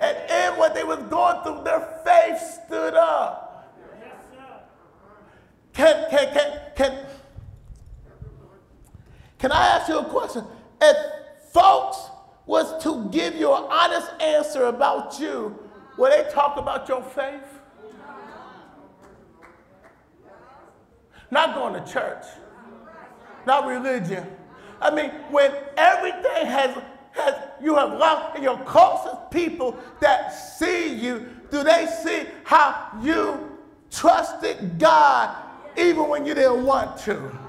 And 0.00 0.16
in 0.30 0.58
what 0.58 0.74
they 0.74 0.84
was 0.84 0.98
going 1.04 1.42
through, 1.42 1.64
their 1.64 2.02
faith 2.04 2.60
stood 2.66 2.94
up. 2.94 3.72
Can, 5.72 6.10
can, 6.10 6.32
can, 6.32 6.60
can, 6.76 7.06
can 9.38 9.52
I 9.52 9.66
ask 9.68 9.88
you 9.88 9.98
a 9.98 10.04
question? 10.04 10.44
If 10.80 10.96
folks 11.52 12.10
was 12.46 12.82
to 12.82 13.08
give 13.10 13.34
you 13.34 13.52
an 13.52 13.64
honest 13.70 14.10
answer 14.20 14.64
about 14.64 15.18
you, 15.18 15.58
will 15.96 16.10
they 16.10 16.28
talk 16.30 16.56
about 16.56 16.88
your 16.88 17.02
faith? 17.02 17.42
Not 21.30 21.54
going 21.54 21.82
to 21.82 21.92
church, 21.92 22.24
not 23.46 23.66
religion. 23.66 24.26
I 24.80 24.94
mean, 24.94 25.10
when 25.30 25.52
everything 25.76 26.46
has, 26.46 26.76
has 27.12 27.34
you 27.62 27.74
have 27.76 27.98
lost, 27.98 28.34
and 28.34 28.44
your 28.44 28.58
closest 28.64 29.30
people 29.30 29.78
that 30.00 30.28
see 30.30 30.94
you, 30.94 31.26
do 31.50 31.64
they 31.64 31.86
see 32.02 32.26
how 32.44 32.90
you 33.02 33.58
trusted 33.90 34.78
God 34.78 35.34
even 35.76 36.08
when 36.08 36.26
you 36.26 36.34
didn't 36.34 36.64
want 36.64 36.98
to. 37.00 37.43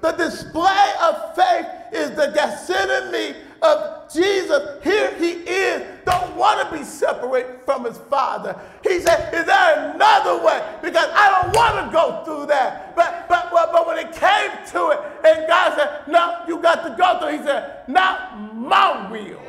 The 0.00 0.12
display 0.12 0.92
of 1.02 1.34
faith 1.34 1.66
is 1.92 2.10
the 2.10 2.30
Gethsemane 2.34 3.36
of 3.62 4.12
Jesus. 4.12 4.84
Here 4.84 5.14
he 5.16 5.30
is, 5.30 5.82
don't 6.04 6.36
want 6.36 6.68
to 6.68 6.76
be 6.76 6.84
separated 6.84 7.60
from 7.64 7.84
his 7.84 7.98
Father. 7.98 8.60
He 8.82 9.00
said, 9.00 9.34
Is 9.34 9.46
there 9.46 9.92
another 9.94 10.44
way? 10.44 10.62
Because 10.82 11.08
I 11.12 11.42
don't 11.42 11.56
want 11.56 11.86
to 11.86 11.92
go 11.92 12.24
through 12.24 12.46
that. 12.46 12.94
But, 12.94 13.26
but, 13.28 13.50
but, 13.50 13.86
when 13.86 13.98
it 13.98 14.12
came 14.12 14.50
to 14.72 14.90
it, 14.90 15.00
and 15.24 15.48
God 15.48 15.76
said, 15.76 16.08
No, 16.08 16.44
you 16.46 16.60
got 16.60 16.82
to 16.84 16.94
go 16.96 17.18
through, 17.18 17.38
he 17.38 17.44
said, 17.44 17.88
Not 17.88 18.38
my 18.54 19.10
will 19.10 19.46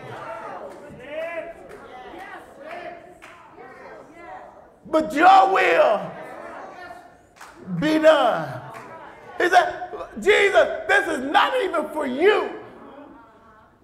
but 4.90 5.14
your 5.14 5.54
will 5.54 6.12
be 7.80 8.00
done. 8.00 8.62
He 9.38 9.50
said, 9.50 9.87
Jesus, 10.22 10.68
this 10.88 11.08
is 11.08 11.32
not 11.32 11.54
even 11.64 11.88
for 11.90 12.06
you. 12.06 12.50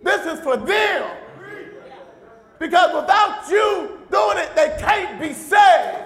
This 0.04 0.26
is 0.26 0.40
for 0.42 0.58
them. 0.58 1.10
Because 2.60 2.94
without 2.94 3.50
you 3.50 4.00
doing 4.12 4.38
it, 4.38 4.56
they 4.56 4.76
can't 4.80 5.20
be 5.20 5.34
saved. 5.34 6.00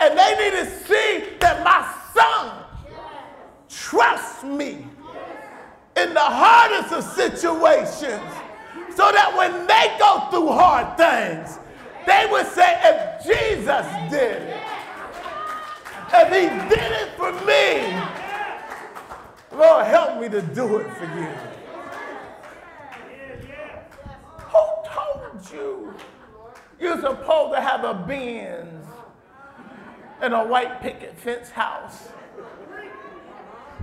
And 0.00 0.18
they 0.18 0.36
need 0.38 0.56
to 0.58 0.66
see 0.84 1.36
that 1.40 1.64
my 1.64 1.86
son 2.14 2.64
trusts 3.68 4.44
me 4.44 4.86
in 5.96 6.12
the 6.12 6.20
hardest 6.20 6.92
of 6.92 7.04
situations 7.04 8.22
so 8.94 9.10
that 9.10 9.32
when 9.36 9.66
they 9.66 9.96
go 9.98 10.28
through 10.30 10.48
hard 10.48 10.96
things, 10.96 11.58
they 12.06 12.28
would 12.30 12.46
say, 12.46 12.78
if 12.82 13.24
Jesus 13.24 13.86
did 14.10 14.42
it, 14.42 14.60
if 16.12 16.28
he 16.28 16.68
did 16.68 16.92
it 16.92 17.10
for 17.16 17.32
me, 17.46 18.23
Lord, 19.56 19.86
help 19.86 20.20
me 20.20 20.28
to 20.28 20.42
do 20.42 20.78
it 20.78 20.92
for 20.94 21.04
you. 21.04 21.28
Who 24.38 24.64
told 24.88 25.52
you 25.52 25.94
you're 26.80 27.00
supposed 27.00 27.54
to 27.54 27.60
have 27.60 27.84
a 27.84 27.94
Benz 27.94 28.86
and 30.20 30.34
a 30.34 30.44
white 30.44 30.80
picket 30.80 31.16
fence 31.16 31.50
house? 31.50 32.08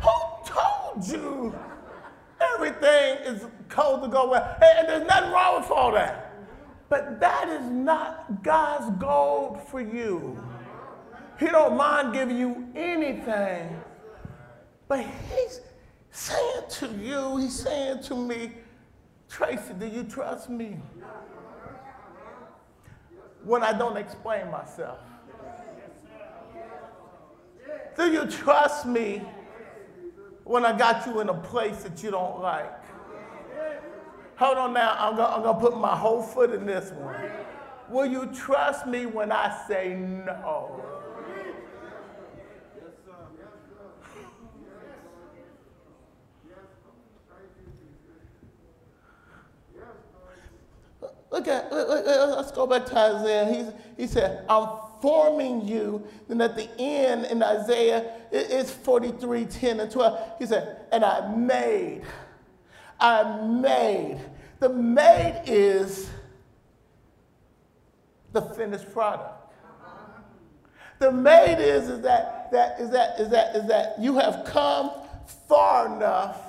Who 0.01 0.11
told 0.45 1.07
you 1.07 1.55
everything 2.41 3.17
is 3.25 3.45
cold 3.69 4.01
to 4.03 4.09
go 4.09 4.29
well? 4.29 4.57
And 4.61 4.89
there's 4.89 5.07
nothing 5.07 5.31
wrong 5.31 5.61
with 5.61 5.71
all 5.71 5.93
that. 5.93 6.33
But 6.89 7.21
that 7.21 7.47
is 7.47 7.69
not 7.69 8.43
God's 8.43 8.89
goal 8.99 9.61
for 9.69 9.79
you. 9.79 10.37
He 11.39 11.45
don't 11.45 11.77
mind 11.77 12.13
giving 12.13 12.37
you 12.37 12.67
anything. 12.75 13.80
But 14.91 15.05
he's 15.33 15.61
saying 16.11 16.63
to 16.69 16.87
you, 17.01 17.37
he's 17.37 17.57
saying 17.57 18.03
to 18.03 18.13
me, 18.13 18.51
Tracy, 19.29 19.73
do 19.79 19.87
you 19.87 20.03
trust 20.03 20.49
me? 20.49 20.79
When 23.45 23.63
I 23.63 23.71
don't 23.71 23.95
explain 23.95 24.51
myself. 24.51 24.99
Do 27.95 28.11
you 28.11 28.25
trust 28.25 28.85
me 28.85 29.21
when 30.43 30.65
I 30.65 30.77
got 30.77 31.05
you 31.05 31.21
in 31.21 31.29
a 31.29 31.35
place 31.35 31.83
that 31.83 32.03
you 32.03 32.11
don't 32.11 32.41
like? 32.41 32.73
Hold 34.35 34.57
on 34.57 34.73
now, 34.73 34.97
I'm 34.99 35.15
going 35.15 35.31
I'm 35.31 35.43
to 35.43 35.53
put 35.53 35.77
my 35.77 35.95
whole 35.95 36.21
foot 36.21 36.51
in 36.51 36.65
this 36.65 36.91
one. 36.91 37.15
Will 37.87 38.07
you 38.07 38.25
trust 38.33 38.85
me 38.85 39.05
when 39.05 39.31
I 39.31 39.57
say 39.69 39.95
no? 39.95 40.83
Look 51.47 51.47
at, 51.47 51.71
let's 51.71 52.51
go 52.51 52.67
back 52.67 52.85
to 52.87 52.97
Isaiah. 52.97 53.45
He's, 53.53 53.71
he 53.97 54.07
said, 54.07 54.45
I'm 54.49 54.69
forming 55.01 55.67
you. 55.67 56.03
Then 56.27 56.41
at 56.41 56.55
the 56.55 56.69
end 56.79 57.25
in 57.25 57.41
Isaiah, 57.41 58.11
it's 58.31 58.71
43, 58.71 59.45
10 59.45 59.79
and 59.79 59.91
12. 59.91 60.31
He 60.39 60.45
said, 60.45 60.85
and 60.91 61.03
I 61.03 61.35
made 61.35 62.03
I 63.01 63.43
made. 63.43 64.19
The 64.59 64.69
made 64.69 65.41
is 65.47 66.09
the 68.31 68.41
finished 68.41 68.93
product. 68.93 69.53
The 70.99 71.11
made 71.11 71.57
is, 71.59 71.89
is 71.89 72.01
that, 72.01 72.51
that, 72.51 72.79
is 72.79 72.91
that, 72.91 73.19
is 73.19 73.29
that, 73.29 73.55
is 73.55 73.67
that 73.67 73.95
you 73.99 74.19
have 74.19 74.45
come 74.45 74.91
far 75.49 75.95
enough 75.95 76.39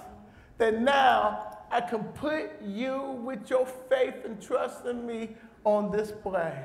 that 0.59 0.79
now 0.79 1.52
I 1.73 1.81
can 1.81 2.05
put 2.05 2.51
you 2.63 3.01
with 3.25 3.49
your 3.49 3.65
faith 3.89 4.27
and 4.27 4.41
trust 4.41 4.85
in 4.85 5.07
me 5.07 5.31
on 5.65 5.91
display. 5.91 6.63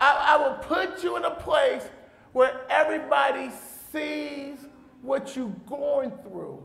I, 0.00 0.34
I 0.34 0.36
will 0.36 0.58
put 0.58 1.02
you 1.02 1.16
in 1.16 1.24
a 1.24 1.32
place 1.32 1.82
where 2.32 2.60
everybody 2.70 3.50
sees 3.90 4.58
what 5.00 5.34
you're 5.34 5.54
going 5.66 6.12
through. 6.22 6.62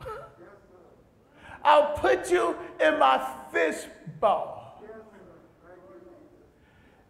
I'll 1.64 1.96
put 1.96 2.32
you 2.32 2.56
in 2.80 2.98
my 2.98 3.24
fish 3.52 3.84
bowl. 4.20 4.60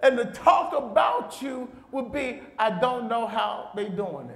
And 0.00 0.18
the 0.18 0.26
talk 0.26 0.74
about 0.74 1.40
you 1.40 1.70
would 1.90 2.12
be, 2.12 2.42
I 2.58 2.78
don't 2.78 3.08
know 3.08 3.26
how 3.26 3.70
they 3.74 3.88
doing 3.88 4.28
it. 4.28 4.33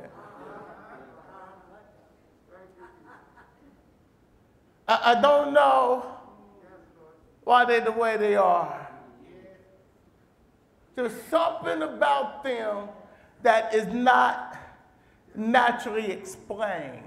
I, 4.88 5.12
I 5.16 5.20
don't 5.20 5.52
know 5.52 6.06
why 7.44 7.64
they're 7.64 7.80
the 7.80 7.92
way 7.92 8.16
they 8.16 8.34
are. 8.34 8.88
There's 10.94 11.12
something 11.30 11.82
about 11.82 12.42
them 12.42 12.88
that 13.42 13.72
is 13.74 13.86
not 13.86 14.58
naturally 15.34 16.10
explained. 16.10 17.04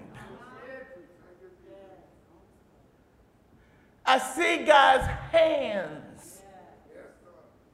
I 4.06 4.18
see 4.18 4.64
God's 4.66 5.08
hands 5.32 6.42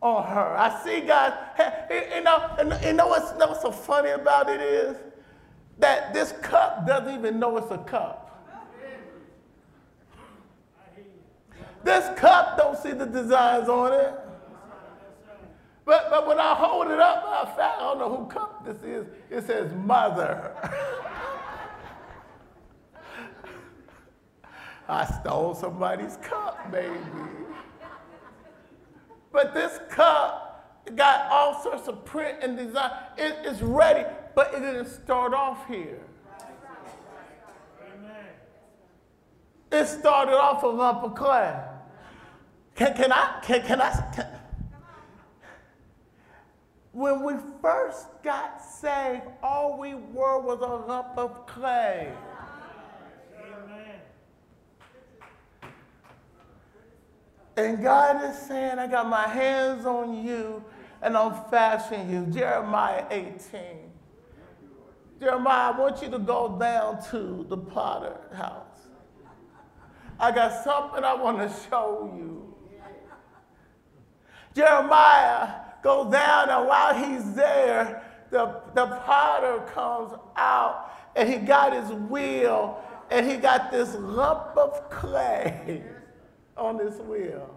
on 0.02 0.24
her. 0.24 0.58
I 0.58 0.84
see 0.84 1.02
God. 1.02 1.34
You 1.90 2.22
know, 2.22 2.80
you 2.84 2.94
know 2.94 3.08
what's 3.08 3.62
so 3.62 3.72
funny 3.72 4.10
about 4.10 4.50
it 4.50 4.62
is 4.62 4.98
that 5.80 6.14
this 6.14 6.34
cup 6.42 6.86
doesn't 6.86 7.14
even 7.14 7.40
know 7.40 7.58
it's 7.58 7.72
a 7.72 7.78
cup. 7.78 8.27
This 11.88 12.20
cup 12.20 12.58
don't 12.58 12.78
see 12.78 12.92
the 12.92 13.06
designs 13.06 13.70
on 13.70 13.94
it. 13.94 14.14
But, 15.86 16.10
but 16.10 16.28
when 16.28 16.38
I 16.38 16.54
hold 16.54 16.92
it 16.92 17.00
up, 17.00 17.24
I 17.26 17.46
found, 17.56 17.60
I 17.60 17.80
don't 17.80 18.00
know 18.00 18.14
who 18.14 18.26
cup 18.26 18.66
this 18.66 18.84
is. 18.84 19.08
It 19.30 19.48
says 19.48 19.74
mother. 19.74 20.52
I 24.90 25.06
stole 25.06 25.56
somebody's 25.56 26.18
cup, 26.18 26.70
baby. 26.74 26.94
But 29.32 29.54
this 29.54 29.80
cup 29.90 30.84
got 30.94 31.32
all 31.32 31.64
sorts 31.64 31.88
of 31.88 32.04
print 32.04 32.40
and 32.42 32.58
design. 32.58 32.92
It, 33.18 33.34
it's 33.46 33.62
ready, 33.62 34.06
but 34.36 34.54
it 34.54 34.60
didn't 34.60 34.90
start 34.90 35.34
off 35.34 35.66
here. 35.70 36.02
It 39.72 39.86
started 39.86 40.36
off 40.36 40.66
of 40.66 41.16
clay. 41.16 41.67
Can, 42.78 42.94
can 42.94 43.12
I, 43.12 43.40
can, 43.42 43.62
can 43.64 43.82
I, 43.82 44.12
can, 44.14 44.28
when 46.92 47.24
we 47.24 47.34
first 47.60 48.06
got 48.24 48.64
saved, 48.64 49.24
all 49.42 49.80
we 49.80 49.96
were 49.96 50.40
was 50.40 50.62
a 50.62 50.88
lump 50.88 51.18
of 51.18 51.48
clay. 51.48 52.14
And 57.58 57.82
God 57.82 58.24
is 58.30 58.38
saying, 58.38 58.78
I 58.78 58.86
got 58.86 59.10
my 59.10 59.28
hands 59.28 59.88
on 59.88 60.24
you 60.24 60.64
and 61.02 61.18
I'm 61.18 61.34
fashioning 61.50 62.12
you. 62.12 62.32
Jeremiah 62.32 63.06
18. 63.10 63.62
Jeremiah, 65.20 65.74
I 65.74 65.80
want 65.80 66.00
you 66.04 66.12
to 66.12 66.20
go 66.20 66.56
down 66.60 67.04
to 67.10 67.44
the 67.50 67.58
potter 67.58 68.18
house. 68.36 68.88
I 70.20 70.32
got 70.32 70.64
something 70.64 71.04
I 71.04 71.16
want 71.16 71.40
to 71.40 71.70
show 71.70 72.14
you. 72.16 72.47
Jeremiah, 74.58 75.50
goes 75.84 76.12
down, 76.12 76.50
and 76.50 76.68
while 76.68 76.96
he's 76.96 77.36
there, 77.36 78.04
the, 78.32 78.60
the 78.74 78.88
potter 79.06 79.60
comes 79.74 80.14
out 80.36 80.92
and 81.16 81.30
he 81.30 81.36
got 81.36 81.74
his 81.74 81.92
wheel 82.10 82.84
and 83.12 83.30
he 83.30 83.38
got 83.38 83.72
this 83.72 83.94
lump 83.96 84.58
of 84.58 84.90
clay 84.90 85.84
on 86.58 86.78
this 86.78 86.96
wheel. 87.02 87.54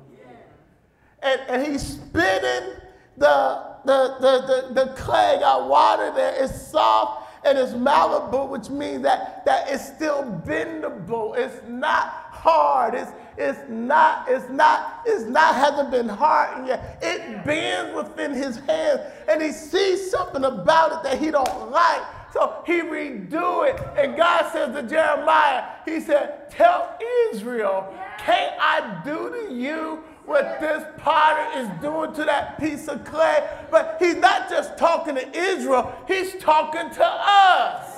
And, 1.22 1.40
and 1.48 1.66
he's 1.66 1.82
spinning 1.82 2.74
the, 3.16 3.76
the, 3.86 4.16
the, 4.20 4.68
the, 4.74 4.84
the 4.84 4.92
clay, 4.92 5.38
got 5.40 5.68
water 5.68 6.12
there, 6.14 6.34
it's 6.38 6.68
soft 6.68 7.28
and 7.44 7.58
it's 7.58 7.72
malleable, 7.72 8.48
which 8.48 8.68
means 8.68 9.02
that, 9.02 9.44
that 9.46 9.70
it's 9.70 9.86
still 9.86 10.22
bendable. 10.46 11.36
It's 11.36 11.66
not 11.66 12.29
hard. 12.40 12.94
It's, 12.94 13.10
it's 13.36 13.58
not, 13.68 14.26
it's 14.28 14.48
not, 14.50 15.02
it's 15.06 15.24
not, 15.24 15.54
hasn't 15.54 15.90
been 15.90 16.08
hardened 16.08 16.68
yet. 16.68 16.98
It 17.02 17.44
bends 17.44 17.94
within 17.94 18.32
his 18.32 18.58
hand 18.60 19.00
and 19.28 19.42
he 19.42 19.52
sees 19.52 20.10
something 20.10 20.44
about 20.44 20.92
it 20.92 21.02
that 21.04 21.18
he 21.18 21.30
don't 21.30 21.70
like. 21.70 22.02
So 22.32 22.62
he 22.64 22.80
redo 22.80 23.68
it. 23.68 23.80
And 23.96 24.16
God 24.16 24.50
says 24.52 24.74
to 24.74 24.82
Jeremiah, 24.82 25.64
he 25.84 26.00
said, 26.00 26.50
tell 26.50 26.96
Israel, 27.32 27.92
can't 28.18 28.54
I 28.60 29.02
do 29.04 29.30
to 29.30 29.54
you 29.54 30.04
what 30.24 30.60
this 30.60 30.84
potter 30.98 31.58
is 31.58 31.68
doing 31.80 32.12
to 32.14 32.24
that 32.24 32.60
piece 32.60 32.86
of 32.88 33.04
clay? 33.04 33.48
But 33.70 33.96
he's 33.98 34.16
not 34.16 34.48
just 34.48 34.78
talking 34.78 35.16
to 35.16 35.36
Israel, 35.36 35.92
he's 36.06 36.36
talking 36.36 36.90
to 36.90 37.04
us. 37.04 37.89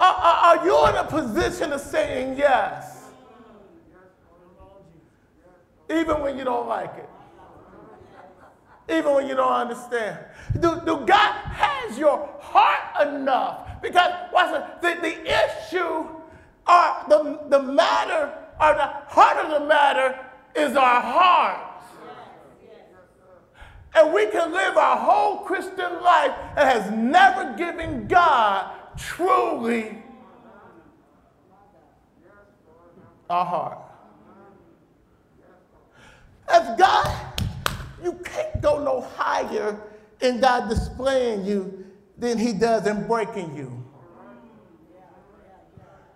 Are, 0.00 0.14
are, 0.14 0.66
you 0.66 0.86
in 0.88 0.96
a 0.96 1.04
position 1.04 1.72
of 1.72 1.80
saying 1.80 2.36
yes? 2.36 3.04
Even 5.90 6.20
when 6.20 6.38
you 6.38 6.44
don't 6.44 6.68
like 6.68 6.94
it. 6.96 7.08
Even 8.92 9.14
when 9.14 9.28
you 9.28 9.34
don't 9.34 9.52
understand. 9.52 10.18
Do, 10.54 10.80
do 10.84 11.04
God 11.06 11.32
has 11.32 11.98
your 11.98 12.28
heart 12.40 13.08
enough? 13.08 13.80
Because 13.80 14.12
what's 14.30 14.52
the, 14.82 14.98
the 15.00 15.22
issue 15.24 16.06
or 16.66 17.04
the, 17.08 17.40
the 17.48 17.62
matter 17.62 18.32
or 18.60 18.74
the 18.74 18.90
heart 19.08 19.44
of 19.44 19.60
the 19.60 19.66
matter 19.66 20.18
is 20.54 20.76
our 20.76 21.00
hearts. 21.00 21.70
And 23.94 24.12
we 24.12 24.26
can 24.26 24.52
live 24.52 24.76
our 24.76 24.96
whole 24.96 25.38
Christian 25.38 26.02
life 26.02 26.32
and 26.56 26.68
has 26.68 26.90
never 26.90 27.56
given 27.56 28.08
God 28.08 28.72
truly 28.96 30.02
our 33.30 33.44
heart. 33.44 33.78
As 36.48 36.78
God, 36.78 37.40
you 38.02 38.12
can't 38.24 38.60
go 38.60 38.82
no 38.82 39.00
higher 39.00 39.80
in 40.20 40.40
God 40.40 40.68
displaying 40.68 41.44
you 41.44 41.86
than 42.18 42.38
He 42.38 42.52
does 42.52 42.86
in 42.86 43.06
breaking 43.06 43.56
you. 43.56 43.82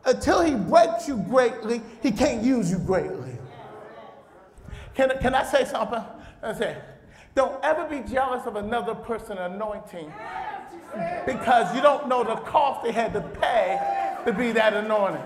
Until 0.05 0.43
He 0.43 0.55
breaks 0.55 1.09
you 1.09 1.17
greatly, 1.17 1.83
He 2.03 2.13
can't 2.13 2.43
use 2.43 2.71
you 2.71 2.79
greatly. 2.79 3.37
Can, 4.95 5.11
can 5.21 5.35
I 5.35 5.45
say 5.45 5.65
something? 5.65 6.03
I 6.43 6.53
say, 6.55 6.77
don't 7.35 7.63
ever 7.65 7.89
be 7.89 8.09
jealous 8.09 8.47
of 8.47 8.57
another 8.57 8.95
person's 8.95 9.41
anointing 9.41 10.13
because 11.27 11.75
you 11.75 11.83
don't 11.83 12.09
know 12.09 12.25
the 12.25 12.37
cost 12.37 12.85
they 12.85 12.93
had 12.93 13.13
to 13.13 13.21
pay 13.21 13.79
to 14.25 14.33
be 14.33 14.53
that 14.53 14.75
anointed. 14.75 15.21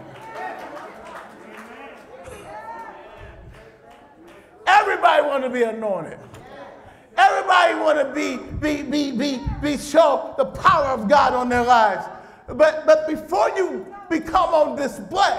Everybody 4.66 5.22
want 5.22 5.44
to 5.44 5.50
be 5.50 5.62
anointed. 5.62 6.18
Everybody 7.16 7.74
want 7.74 7.98
to 7.98 8.14
be, 8.14 8.36
be, 8.60 8.82
be, 8.82 9.12
be, 9.12 9.40
be 9.60 9.76
show 9.76 10.34
the 10.38 10.46
power 10.46 10.86
of 10.86 11.08
God 11.08 11.34
on 11.34 11.48
their 11.48 11.64
lives. 11.64 12.06
But, 12.46 12.86
but 12.86 13.06
before 13.06 13.50
you 13.50 13.86
become 14.08 14.54
on 14.54 14.76
display, 14.76 15.38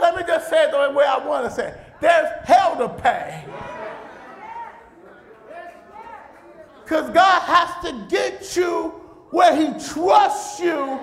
let 0.00 0.16
me 0.16 0.22
just 0.26 0.48
say 0.48 0.64
it 0.64 0.70
the 0.70 0.96
way 0.96 1.04
I 1.04 1.24
want 1.24 1.44
to 1.44 1.50
say 1.50 1.68
it. 1.68 1.78
There's 2.00 2.28
hell 2.44 2.76
to 2.78 2.88
pay. 3.00 3.44
Because 6.82 7.10
God 7.10 7.40
has 7.42 7.84
to 7.84 8.06
get 8.08 8.56
you 8.56 8.88
where 9.30 9.54
He 9.56 9.68
trusts 9.88 10.60
you, 10.60 11.00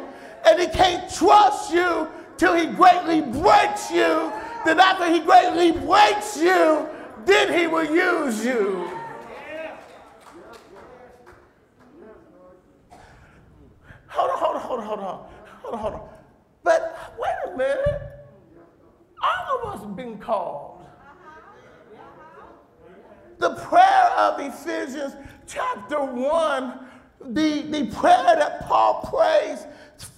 and 0.47 0.59
He 0.59 0.67
can't 0.67 1.11
trust 1.13 1.73
you 1.73 2.07
till 2.37 2.55
He 2.55 2.67
greatly 2.67 3.21
breaks 3.21 3.89
you. 3.91 4.31
Then, 4.65 4.79
after 4.79 5.11
He 5.11 5.19
greatly 5.19 5.71
breaks 5.71 6.37
you, 6.37 6.87
then 7.25 7.57
He 7.57 7.67
will 7.67 7.85
use 7.85 8.45
you. 8.45 8.89
Hold 14.07 14.31
on, 14.31 14.37
hold 14.37 14.55
on, 14.55 14.61
hold 14.61 14.79
on, 14.79 14.85
hold 14.85 14.99
on, 14.99 15.27
hold 15.61 15.73
on, 15.73 15.79
hold 15.79 15.93
on. 15.93 16.09
But 16.63 17.15
wait 17.17 17.53
a 17.53 17.57
minute. 17.57 18.01
All 19.21 19.59
of 19.59 19.75
us 19.75 19.81
have 19.81 19.95
been 19.95 20.17
called. 20.17 20.85
The 23.37 23.51
prayer 23.55 24.11
of 24.17 24.39
Ephesians 24.39 25.13
chapter 25.49 26.01
1, 26.01 26.79
the, 27.33 27.61
the 27.63 27.85
prayer 27.95 28.35
that 28.35 28.67
Paul 28.67 29.01
prays 29.09 29.65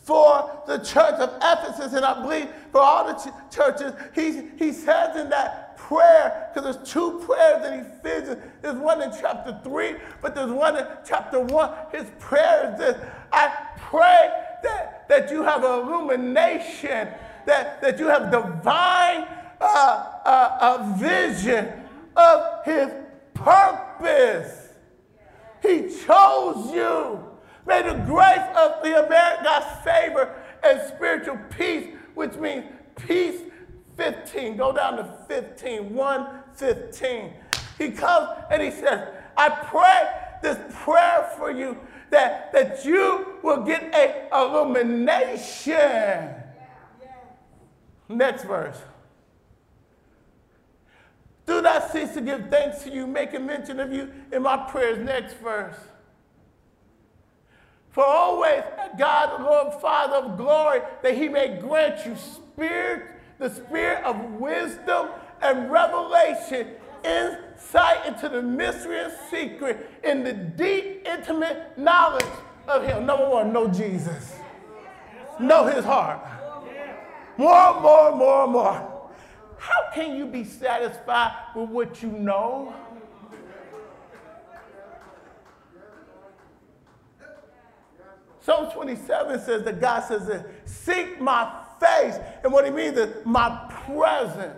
for 0.04 0.62
the 0.67 0.78
church 0.80 1.15
of 1.20 1.36
Ephesus, 1.41 1.94
and 1.94 2.06
I 2.06 2.22
believe 2.22 2.50
for 2.72 2.82
all 2.82 3.08
the 3.08 3.13
ch- 3.13 3.56
churches, 3.56 3.94
he, 4.13 4.50
he 4.58 4.72
says 4.72 5.15
in 5.15 5.30
that 5.30 5.78
prayer, 5.78 6.50
because 6.54 6.76
there's 6.76 6.89
two 6.89 7.24
prayers 7.26 7.65
in 7.65 7.86
Ephesians. 7.86 8.41
There's 8.62 8.78
one 8.78 9.02
in 9.02 9.12
chapter 9.20 9.60
3, 9.63 9.96
but 10.22 10.36
there's 10.36 10.52
one 10.52 10.78
in 10.78 10.86
chapter 11.06 11.39
1. 11.39 11.72
His 11.91 12.06
prayer 12.20 12.74
is 12.74 12.80
this 12.80 13.06
I 13.32 13.52
pray 13.78 14.30
that, 14.63 15.08
that 15.08 15.32
you 15.32 15.44
have 15.44 15.63
illumination, 15.63 17.08
that, 17.46 17.82
that 17.82 17.98
you 18.00 18.08
have 18.08 18.32
divine 18.32 19.28
uh, 19.60 20.20
uh, 20.26 20.78
a 20.80 20.98
vision 20.98 21.70
of 22.15 22.65
his 22.65 22.89
purpose. 23.34 24.61
He 25.62 25.89
chose 26.06 26.74
you. 26.74 27.24
May 27.65 27.84
the 27.84 27.93
grace 28.06 28.47
of 28.56 28.84
the 28.84 29.06
American 29.06 29.43
God's 29.43 29.84
favor 29.84 30.36
and 30.63 30.82
spiritual 30.88 31.39
peace, 31.58 31.95
which 32.15 32.36
means 32.36 32.65
peace 32.95 33.41
15. 33.97 34.58
Go 34.58 34.74
down 34.74 34.97
to 34.97 35.04
15. 35.28 35.93
1 35.93 36.28
15. 36.56 37.34
He 37.78 37.91
comes 37.91 38.30
and 38.50 38.62
he 38.62 38.71
says, 38.71 39.08
I 39.38 39.50
pray 39.50 40.10
this 40.41 40.58
prayer 40.84 41.32
for 41.38 41.52
you 41.52 41.78
that, 42.10 42.52
that 42.52 42.84
you 42.84 43.38
will 43.41 43.63
get 43.63 43.95
a 43.95 44.28
illumination. 44.34 46.36
Next 48.10 48.43
verse. 48.43 48.78
Do 51.45 51.62
not 51.62 51.91
cease 51.91 52.13
to 52.13 52.21
give 52.21 52.49
thanks 52.49 52.84
to 52.84 52.89
you, 52.91 53.08
making 53.08 53.45
mention 53.45 53.80
of 53.80 53.91
you 53.91 54.12
in 54.32 54.43
my 54.43 54.58
prayers. 54.58 54.99
Next 54.99 55.36
verse. 55.36 55.75
For 57.89 58.06
always, 58.06 58.63
God, 58.97 59.39
the 59.39 59.43
Lord 59.43 59.82
Father 59.82 60.15
of 60.15 60.38
glory, 60.38 60.80
that 61.04 61.15
he 61.15 61.27
may 61.27 61.60
grant 61.60 62.06
you 62.06 62.15
spirit, 62.15 63.08
the 63.38 63.49
spirit 63.49 64.04
of 64.06 64.17
wisdom 64.36 65.10
and 65.41 65.69
revelation, 65.69 66.67
insight 67.04 68.06
into 68.06 68.30
the 68.30 68.41
mystery 68.41 69.04
and 69.04 69.13
secret, 69.30 69.89
in 70.04 70.23
the 70.23 70.32
deep, 70.34 71.06
intimate 71.06 71.77
knowledge 71.77 72.23
of 72.67 72.86
him. 72.86 73.06
Number 73.06 73.27
one, 73.27 73.51
know 73.51 73.67
Jesus. 73.67 74.36
Know 75.39 75.65
his 75.65 75.84
heart. 75.84 76.25
More, 77.38 77.82
more, 77.82 78.15
more, 78.15 78.47
more. 78.47 78.90
How 79.62 79.91
can 79.93 80.15
you 80.17 80.26
be 80.26 80.43
satisfied 80.43 81.34
with 81.56 81.69
what 81.69 82.02
you 82.02 82.10
know? 82.10 82.74
Psalm 88.39 88.71
27 88.71 89.39
says 89.39 89.62
that 89.62 89.80
God 89.80 90.00
says 90.00 90.26
that 90.26 90.47
seek 90.65 91.21
my 91.21 91.63
face. 91.80 92.17
And 92.43 92.52
what 92.52 92.65
he 92.65 92.71
means 92.71 92.97
is 92.97 93.24
my 93.24 93.71
presence. 93.86 94.58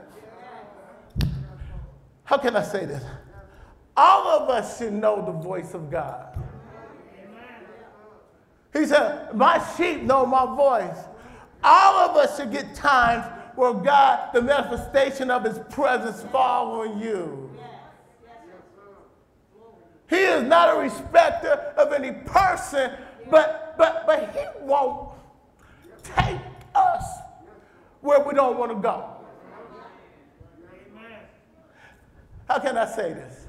How 2.24 2.38
can 2.38 2.56
I 2.56 2.64
say 2.64 2.86
this? 2.86 3.04
All 3.98 4.26
of 4.30 4.50
us 4.50 4.78
should 4.78 4.94
know 4.94 5.22
the 5.26 5.34
voice 5.34 5.74
of 5.74 5.92
God. 5.92 6.42
He 8.72 8.86
said, 8.86 9.36
My 9.36 9.62
sheep 9.76 10.04
know 10.04 10.26
my 10.26 10.46
voice. 10.46 10.98
All 11.62 12.10
of 12.10 12.16
us 12.16 12.38
should 12.38 12.54
get 12.54 12.74
times 12.74 13.26
where 13.56 13.74
God, 13.74 14.30
the 14.34 14.42
manifestation 14.42 15.30
of 15.30 15.44
his 15.44 15.60
presence, 15.70 16.24
fall 16.32 16.82
on 16.82 17.00
you. 17.00 17.50
He 20.10 20.18
is 20.18 20.44
not 20.44 20.76
a 20.76 20.80
respecter 20.80 21.74
of 21.78 21.92
any 21.94 22.12
person, 22.12 22.92
but, 23.30 23.76
but, 23.78 24.06
but 24.06 24.30
he 24.36 24.66
won't 24.66 25.10
take 26.04 26.40
us 26.76 27.04
where 28.02 28.20
we 28.20 28.34
don't 28.34 28.58
want 28.58 28.72
to 28.72 28.78
go. 28.78 29.10
How 32.48 32.60
can 32.60 32.78
I 32.78 32.86
say 32.86 33.14
this? 33.14 33.48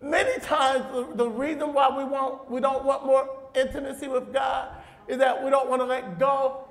Many 0.00 0.38
times, 0.40 0.84
the, 0.92 1.16
the 1.16 1.28
reason 1.28 1.72
why 1.72 1.94
we, 1.96 2.04
want, 2.04 2.50
we 2.50 2.60
don't 2.60 2.84
want 2.84 3.04
more 3.04 3.28
intimacy 3.54 4.06
with 4.08 4.32
God 4.32 4.68
is 5.08 5.18
that 5.18 5.42
we 5.42 5.50
don't 5.50 5.68
want 5.68 5.82
to 5.82 5.86
let 5.86 6.18
go. 6.18 6.63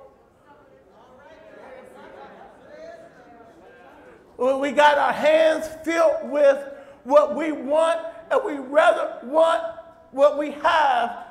We 4.38 4.72
got 4.72 4.98
our 4.98 5.12
hands 5.12 5.68
filled 5.84 6.30
with 6.30 6.58
what 7.04 7.36
we 7.36 7.52
want, 7.52 8.00
and 8.30 8.40
we 8.44 8.58
rather 8.58 9.18
want 9.26 9.62
what 10.10 10.38
we 10.38 10.50
have 10.52 11.26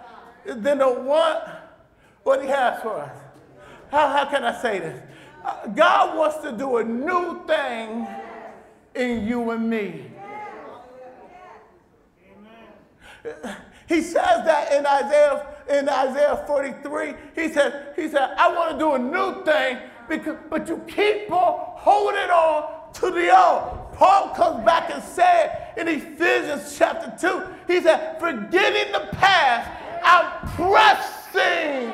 than 0.45 0.79
to 0.79 0.89
want 0.89 1.43
what 2.23 2.41
He 2.41 2.47
has 2.47 2.81
for 2.81 2.99
us. 2.99 3.17
How, 3.91 4.07
how 4.07 4.25
can 4.25 4.43
I 4.43 4.59
say 4.61 4.79
this? 4.79 5.01
Uh, 5.43 5.67
God 5.67 6.17
wants 6.17 6.37
to 6.37 6.51
do 6.51 6.77
a 6.77 6.83
new 6.83 7.45
thing 7.45 8.07
in 8.95 9.27
you 9.27 9.51
and 9.51 9.69
me. 9.69 10.11
He 13.87 14.01
says 14.01 14.45
that 14.45 14.71
in 14.73 14.85
Isaiah 14.85 15.53
in 15.69 15.87
Isaiah 15.87 16.43
43. 16.45 17.13
He 17.35 17.49
said, 17.49 17.93
he 17.95 18.09
said, 18.09 18.33
I 18.37 18.53
want 18.53 18.71
to 18.71 18.77
do 18.77 18.93
a 18.93 18.99
new 18.99 19.43
thing, 19.43 19.77
because, 20.09 20.37
but 20.49 20.67
you 20.67 20.83
keep 20.87 21.31
on 21.31 21.77
holding 21.77 22.29
on 22.29 22.82
to 22.93 23.11
the 23.11 23.37
old. 23.37 23.93
Paul 23.93 24.29
comes 24.29 24.65
back 24.65 24.89
and 24.91 25.03
said 25.03 25.73
in 25.77 25.87
Ephesians 25.87 26.75
chapter 26.77 27.13
2, 27.19 27.73
he 27.73 27.81
said, 27.81 28.19
forgetting 28.19 28.91
the 28.91 29.07
past, 29.13 29.69
I'm 30.03 30.47
pressing. 30.49 31.93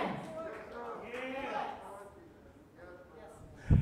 You 3.69 3.77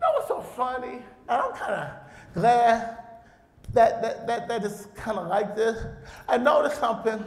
know 0.00 0.12
what's 0.14 0.28
so 0.28 0.40
funny? 0.40 1.00
I'm 1.28 1.52
kind 1.52 1.74
of 1.74 1.90
glad 2.34 2.98
that, 3.72 4.02
that, 4.02 4.26
that, 4.26 4.48
that 4.48 4.64
it's 4.64 4.86
kind 4.94 5.18
of 5.18 5.28
like 5.28 5.56
this. 5.56 5.84
I 6.28 6.36
noticed 6.36 6.78
something 6.78 7.24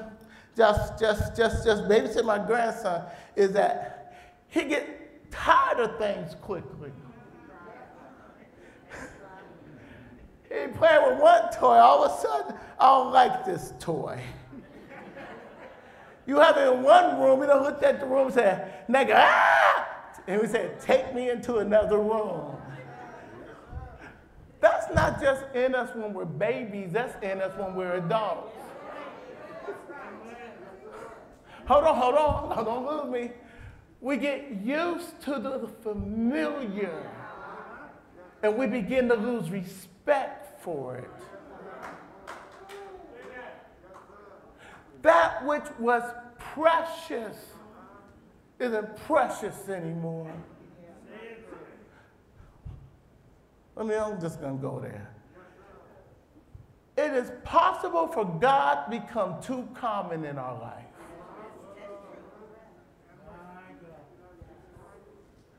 just, 0.56 1.00
just, 1.00 1.36
just, 1.36 1.66
just 1.66 1.84
babysit 1.84 2.24
my 2.24 2.38
grandson 2.38 3.04
is 3.36 3.52
that 3.54 4.16
he 4.48 4.64
get 4.64 5.32
tired 5.32 5.80
of 5.80 5.98
things 5.98 6.36
quickly. 6.42 6.92
He 10.62 10.68
playing 10.68 11.10
with 11.10 11.20
one 11.20 11.52
toy, 11.52 11.78
all 11.78 12.04
of 12.04 12.12
a 12.12 12.22
sudden, 12.22 12.56
I 12.80 12.86
don't 12.86 13.12
like 13.12 13.46
this 13.46 13.74
toy. 13.80 14.20
You 16.28 16.38
have 16.38 16.58
it 16.58 16.74
in 16.74 16.82
one 16.82 17.20
room, 17.20 17.42
he 17.42 17.48
don't 17.48 17.64
look 17.64 17.84
at 17.84 18.00
the 18.00 18.06
room 18.06 18.28
and 18.28 18.34
say, 18.34 18.68
nigga, 18.90 19.14
ah! 19.16 19.88
And 20.28 20.42
we 20.42 20.48
say, 20.48 20.72
take 20.82 21.14
me 21.14 21.30
into 21.30 21.58
another 21.58 22.00
room. 22.00 22.58
That's 24.60 24.92
not 24.96 25.22
just 25.22 25.44
in 25.54 25.76
us 25.76 25.96
when 25.96 26.14
we're 26.14 26.26
babies, 26.26 26.90
that's 26.92 27.24
in 27.24 27.42
us 27.42 27.56
when 27.58 27.76
we're 27.76 27.98
adults. 27.98 28.56
Hold 31.68 31.84
on, 31.84 31.96
hold 31.96 32.16
on, 32.16 32.66
don't 32.66 32.86
lose 32.86 33.12
me. 33.12 33.32
We 34.02 34.18
get 34.18 34.52
used 34.64 35.22
to 35.24 35.40
the 35.40 35.68
familiar 35.82 37.12
and 38.44 38.56
we 38.58 38.68
begin 38.68 39.08
to 39.10 39.16
lose 39.16 39.50
respect 39.50 40.35
for 40.66 40.98
it. 40.98 41.10
That 45.04 45.46
which 45.46 45.64
was 45.80 46.02
precious 46.40 47.38
isn't 48.60 48.98
precious 49.06 49.70
anymore. 49.70 50.32
I 53.78 53.84
mean, 53.84 54.00
I'm 54.00 54.20
just 54.20 54.42
going 54.42 54.58
to 54.58 54.62
go 54.62 54.80
there. 54.80 55.12
It 56.98 57.14
is 57.14 57.32
possible 57.44 58.08
for 58.08 58.26
God 58.26 58.90
become 58.90 59.42
too 59.44 59.68
common 59.76 60.26
in 60.26 60.40
our 60.40 60.60
life. 60.60 60.86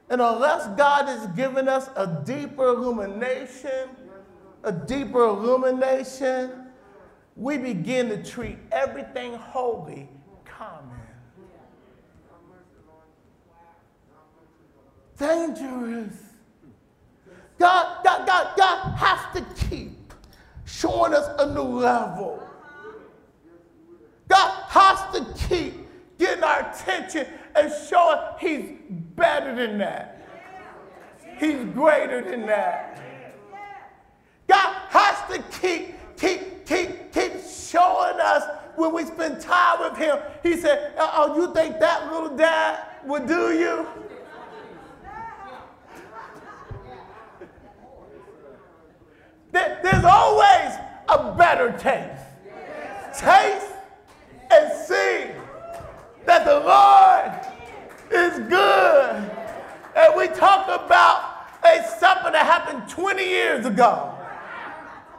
And 0.08 0.20
unless 0.20 0.66
God 0.76 1.06
has 1.06 1.26
given 1.36 1.68
us 1.68 1.90
a 1.94 2.22
deeper 2.24 2.68
illumination, 2.68 3.90
a 4.66 4.72
deeper 4.72 5.24
illumination, 5.24 6.66
we 7.36 7.56
begin 7.56 8.08
to 8.08 8.22
treat 8.22 8.58
everything 8.72 9.32
holy 9.34 10.08
common. 10.44 10.90
Dangerous. 15.16 16.14
God, 17.58 18.04
God, 18.04 18.26
God, 18.26 18.56
God 18.56 18.96
has 18.96 19.34
to 19.36 19.66
keep 19.68 20.12
showing 20.64 21.14
us 21.14 21.28
a 21.38 21.54
new 21.54 21.62
level. 21.62 22.42
God 24.28 24.64
has 24.68 25.14
to 25.14 25.48
keep 25.48 25.74
getting 26.18 26.42
our 26.42 26.68
attention 26.70 27.26
and 27.54 27.72
showing 27.88 28.18
He's 28.40 28.78
better 29.14 29.54
than 29.54 29.78
that. 29.78 30.26
He's 31.38 31.64
greater 31.66 32.28
than 32.28 32.46
that. 32.46 33.05
God 34.48 34.74
has 34.90 35.34
to 35.34 35.42
keep, 35.60 35.94
keep, 36.16 36.66
keep, 36.66 37.12
keep 37.12 37.32
showing 37.42 38.20
us 38.20 38.44
when 38.76 38.92
we 38.94 39.04
spend 39.04 39.40
time 39.40 39.80
with 39.80 39.98
him. 39.98 40.18
He 40.42 40.56
said, 40.56 40.92
Oh, 40.98 41.36
you 41.36 41.52
think 41.52 41.80
that 41.80 42.12
little 42.12 42.36
dad 42.36 42.84
would 43.04 43.26
do 43.26 43.52
you? 43.52 43.86
There's 49.52 50.04
always 50.04 50.74
a 51.08 51.34
better 51.36 51.72
taste. 51.78 52.22
Taste 53.18 53.72
and 54.50 54.72
see 54.86 55.30
that 56.26 56.44
the 56.44 56.60
Lord 56.60 57.32
is 58.10 58.38
good. 58.48 59.30
And 59.96 60.16
we 60.16 60.28
talk 60.28 60.66
about 60.66 61.36
a 61.64 61.82
something 61.98 62.32
that 62.32 62.44
happened 62.44 62.88
20 62.88 63.24
years 63.24 63.64
ago. 63.64 64.15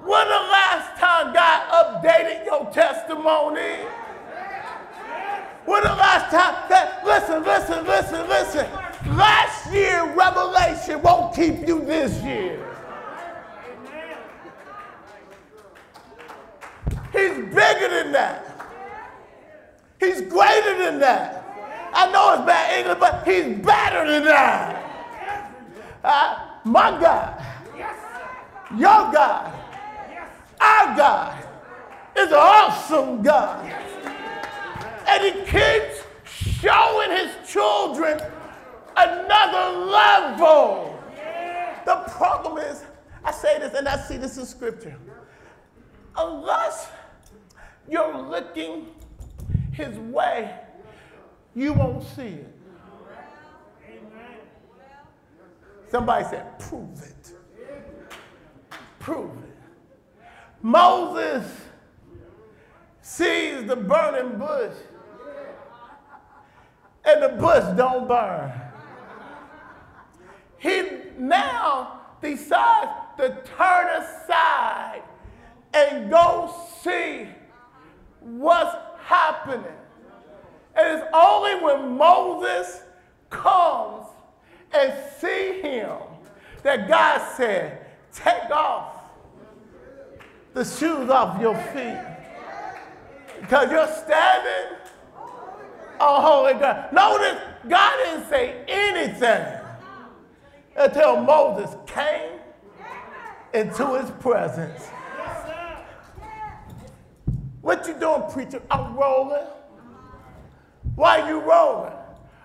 When 0.08 0.26
the 0.26 0.34
last 0.34 0.98
time 0.98 1.34
God 1.34 2.02
updated 2.02 2.46
your 2.46 2.72
testimony? 2.72 3.84
When 5.65 5.84
the 5.84 5.89
last 5.89 6.32
time 6.32 6.70
that, 6.70 7.02
listen, 7.06 7.43
listen, 7.43 7.86
listen, 7.86 8.30
listen. 8.30 9.17
Last 9.17 9.70
year, 9.74 10.06
revelation 10.15 11.02
won't 11.02 11.36
keep 11.36 11.67
you 11.67 11.82
this 11.82 12.24
year. 12.24 12.65
He's 17.12 17.36
bigger 17.54 17.89
than 17.89 18.13
that. 18.13 18.46
He's 20.00 20.22
greater 20.22 20.78
than 20.78 21.00
that. 21.02 21.43
I 21.93 22.10
know 22.13 22.34
it's 22.36 22.46
bad 22.46 22.80
English, 22.80 22.98
but 22.98 23.28
he's 23.28 23.58
better 23.65 24.10
than 24.10 24.24
that. 24.24 25.52
Uh, 26.02 26.60
my 26.63 26.91
God, 26.91 27.43
your 28.78 29.12
God, 29.12 29.66
our 30.60 30.96
God 30.96 31.48
is 32.17 32.28
an 32.30 32.34
awesome 32.34 33.22
God. 33.22 33.65
And 35.08 35.24
he 35.24 35.32
keeps 35.43 36.04
showing 36.60 37.12
his 37.12 37.32
children 37.50 38.20
another 38.96 39.80
level. 39.80 41.00
The 41.86 41.96
problem 42.10 42.58
is, 42.58 42.84
I 43.24 43.32
say 43.32 43.60
this 43.60 43.74
and 43.74 43.88
I 43.88 43.98
see 43.98 44.17
this 44.17 44.38
in 44.38 44.46
scripture. 44.46 44.98
Unless 46.17 46.89
you're 47.89 48.17
looking 48.17 48.88
his 49.72 49.98
way, 49.98 50.54
you 51.56 51.74
won't 51.74 52.04
see 52.15 52.24
it. 52.24 52.54
Somebody 55.89 56.26
said, 56.26 56.60
prove 56.60 57.02
it. 57.02 57.32
Prove 59.00 59.32
it. 59.43 59.46
Moses 60.67 61.49
sees 63.01 63.65
the 63.67 63.75
burning 63.77 64.38
bush, 64.38 64.75
and 67.06 67.23
the 67.23 67.30
bush 67.30 67.63
don't 67.77 68.06
burn. 68.06 68.51
He 70.58 70.89
now 71.17 72.01
decides 72.21 72.91
to 73.15 73.41
turn 73.58 74.03
aside 74.03 75.03
and 75.73 76.10
go 76.10 76.53
see 76.84 77.30
what's 78.19 78.75
happening. 79.06 79.63
And 80.75 80.99
it's 80.99 81.08
only 81.13 81.63
when 81.63 81.97
Moses 81.97 82.82
comes 83.30 84.08
and 84.73 84.93
see 85.17 85.62
him 85.62 85.95
that 86.63 86.89
God 86.89 87.21
said, 87.38 87.86
take 88.12 88.51
off 88.51 88.96
the 90.58 90.65
shoes 90.65 91.08
off 91.12 91.39
your 91.39 91.56
feet. 91.56 92.02
Because 93.39 93.72
you're 93.72 93.88
standing 93.88 94.78
on 96.00 96.22
holy 96.22 96.54
ground. 96.56 96.91
Notice 96.91 97.39
God 97.70 97.93
didn't 98.04 98.28
say 98.28 98.65
anything 98.67 99.60
until 100.76 101.22
Moses 101.22 101.76
came 101.86 102.39
into 103.54 104.00
his 104.00 104.10
presence. 104.20 104.88
What 107.62 107.88
you 107.88 107.93
doing, 108.00 108.24
preacher? 108.32 108.62
I'm 108.72 108.96
rolling. 108.96 109.46
Why 110.96 111.22
are 111.22 111.30
you 111.30 111.39
rolling? 111.39 111.93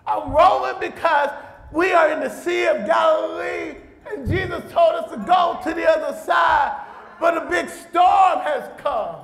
I'm 0.06 0.30
rolling 0.32 0.80
because 0.80 1.30
we 1.72 1.92
are 1.92 2.12
in 2.12 2.20
the 2.20 2.28
Sea 2.28 2.66
of 2.66 2.86
Galilee, 2.86 3.76
and 4.10 4.28
Jesus 4.28 4.70
told 4.70 4.96
us 4.96 5.10
to 5.12 5.16
go 5.18 5.58
to 5.64 5.72
the 5.72 5.88
other 5.88 6.14
side, 6.18 6.81
but 7.22 7.36
a 7.36 7.48
big 7.48 7.68
storm 7.70 8.40
has 8.40 8.68
come. 8.78 9.14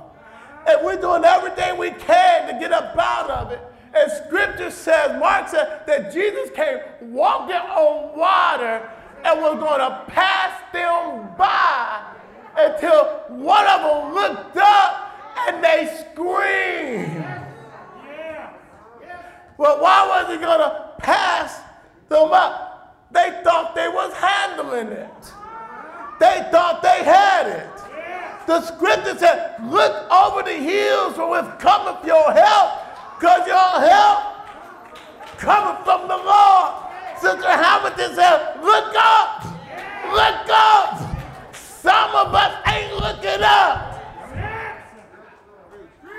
And 0.65 0.85
we're 0.85 0.99
doing 0.99 1.25
everything 1.25 1.77
we 1.77 1.91
can 1.91 2.47
to 2.47 2.57
get 2.57 2.71
up 2.71 2.97
out 2.97 3.29
of 3.29 3.51
it. 3.51 3.59
And 3.93 4.09
scripture 4.25 4.71
says, 4.71 5.19
Mark 5.19 5.49
said, 5.49 5.83
that 5.85 6.13
Jesus 6.13 6.49
came 6.51 6.77
walking 7.01 7.55
on 7.55 8.17
water 8.17 8.89
and 9.25 9.41
was 9.41 9.59
going 9.59 9.79
to 9.79 10.03
pass 10.07 10.61
them 10.71 11.35
by 11.37 12.05
until 12.55 13.03
one 13.27 13.67
of 13.67 13.81
them 13.81 14.13
looked 14.13 14.57
up 14.57 15.11
and 15.47 15.63
they 15.63 16.05
scream. 16.11 17.21
Well, 19.57 19.81
why 19.81 20.07
was 20.07 20.31
he 20.31 20.37
going 20.37 20.59
to 20.59 20.93
pass 20.99 21.59
them 22.07 22.31
up? 22.31 23.09
They 23.11 23.41
thought 23.43 23.75
they 23.75 23.89
was 23.89 24.13
handling 24.13 24.87
it. 24.87 25.33
They 26.19 26.47
thought 26.49 26.81
they 26.81 27.03
had 27.03 27.47
it. 27.47 27.88
The 28.49 28.61
scripture 28.61 29.15
said, 29.15 29.57
look 29.69 30.11
over 30.11 30.41
the 30.41 30.55
hills 30.55 31.13
for 31.13 31.29
with 31.29 31.59
cometh 31.59 32.03
your 32.03 32.31
help, 32.31 32.81
because 33.19 33.45
your 33.45 33.79
help 33.79 34.47
coming 35.37 35.83
from 35.85 36.07
the 36.07 36.17
Lord. 36.17 36.73
Sister 37.21 37.47
Hamilton 37.47 38.15
said, 38.15 38.59
look 38.63 38.95
up, 38.97 39.43
look 40.11 40.49
up. 40.49 41.53
Some 41.53 42.15
of 42.15 42.33
us 42.33 42.67
ain't 42.67 42.95
looking 42.95 43.43
up. 43.43 44.03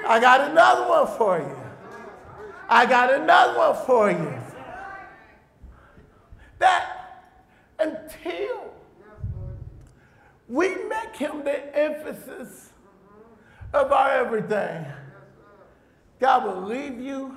I 0.07 0.21
got 0.21 0.53
another 0.53 0.89
one 0.89 1.07
for 1.19 1.39
you. 1.39 1.57
I 2.69 2.87
got 2.87 3.13
another 3.13 3.59
one 3.59 3.77
for 3.85 4.09
you. 4.09 4.41
That 6.61 7.27
until 7.81 8.73
we 10.51 10.69
make 10.89 11.15
him 11.15 11.45
the 11.45 11.79
emphasis 11.79 12.73
of 13.73 13.93
our 13.93 14.11
everything, 14.11 14.85
God 16.19 16.45
will 16.45 16.63
leave 16.63 16.99
you 17.01 17.37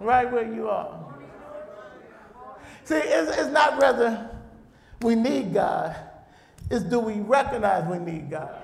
right 0.00 0.30
where 0.30 0.52
you 0.52 0.68
are. 0.68 1.14
See, 2.82 2.96
it's, 2.96 3.36
it's 3.36 3.50
not 3.50 3.80
whether 3.80 4.28
we 5.02 5.14
need 5.14 5.54
God, 5.54 5.94
it's 6.68 6.82
do 6.82 6.98
we 6.98 7.20
recognize 7.20 7.88
we 7.88 7.98
need 7.98 8.28
God. 8.28 8.56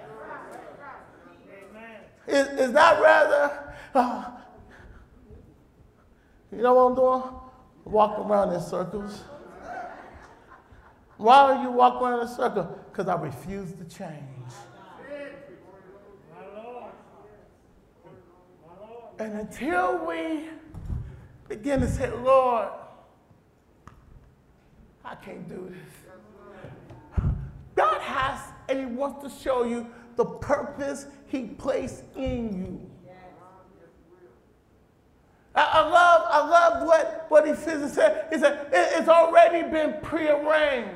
It's 2.27 2.72
not 2.72 3.01
rather, 3.01 3.75
uh, 3.94 4.31
you 6.51 6.62
know 6.62 6.75
what 6.75 6.83
I'm 6.83 6.94
doing? 6.96 7.22
Walk 7.85 8.18
around 8.18 8.53
in 8.53 8.61
circles. 8.61 9.22
Why 11.18 11.52
are 11.52 11.62
you 11.62 11.70
walking 11.70 12.09
in 12.09 12.26
a 12.26 12.29
circle? 12.29 12.79
Because 12.90 13.09
I 13.09 13.14
refuse 13.20 13.72
to 13.72 13.85
change. 13.85 14.52
And 19.18 19.32
until 19.32 20.07
we 20.07 20.51
begin 21.49 21.80
to 21.80 21.88
say, 21.88 22.11
Lord, 22.11 22.68
I 25.05 25.14
can't 25.14 25.49
do 25.49 25.72
this. 25.72 27.24
God 27.74 28.01
has, 28.01 28.41
and 28.68 28.78
He 28.78 28.86
wants 28.86 29.22
to 29.24 29.43
show 29.43 29.64
you 29.64 29.86
the 30.16 30.24
purpose 30.24 31.07
he 31.26 31.45
placed 31.45 32.03
in 32.16 32.59
you. 32.59 32.91
I, 35.57 35.88
love, 35.88 36.22
I 36.28 36.48
love 36.48 36.86
what, 36.86 37.26
what 37.28 37.46
he 37.46 37.54
says. 37.54 37.88
He 37.88 37.94
said, 37.94 38.26
he 38.30 38.38
said 38.38 38.68
it's 38.72 39.09
already 39.09 39.68
been 39.70 40.00
prearranged. 40.02 40.90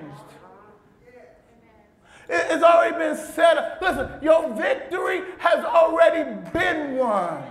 it's 2.28 2.62
already 2.62 2.96
been 2.98 3.16
set 3.16 3.56
up. 3.56 3.80
Listen, 3.80 4.11
your 4.22 4.52
victory 4.54 5.22
has 5.38 5.64
already 5.64 6.24
been 6.52 6.98
won. 6.98 7.42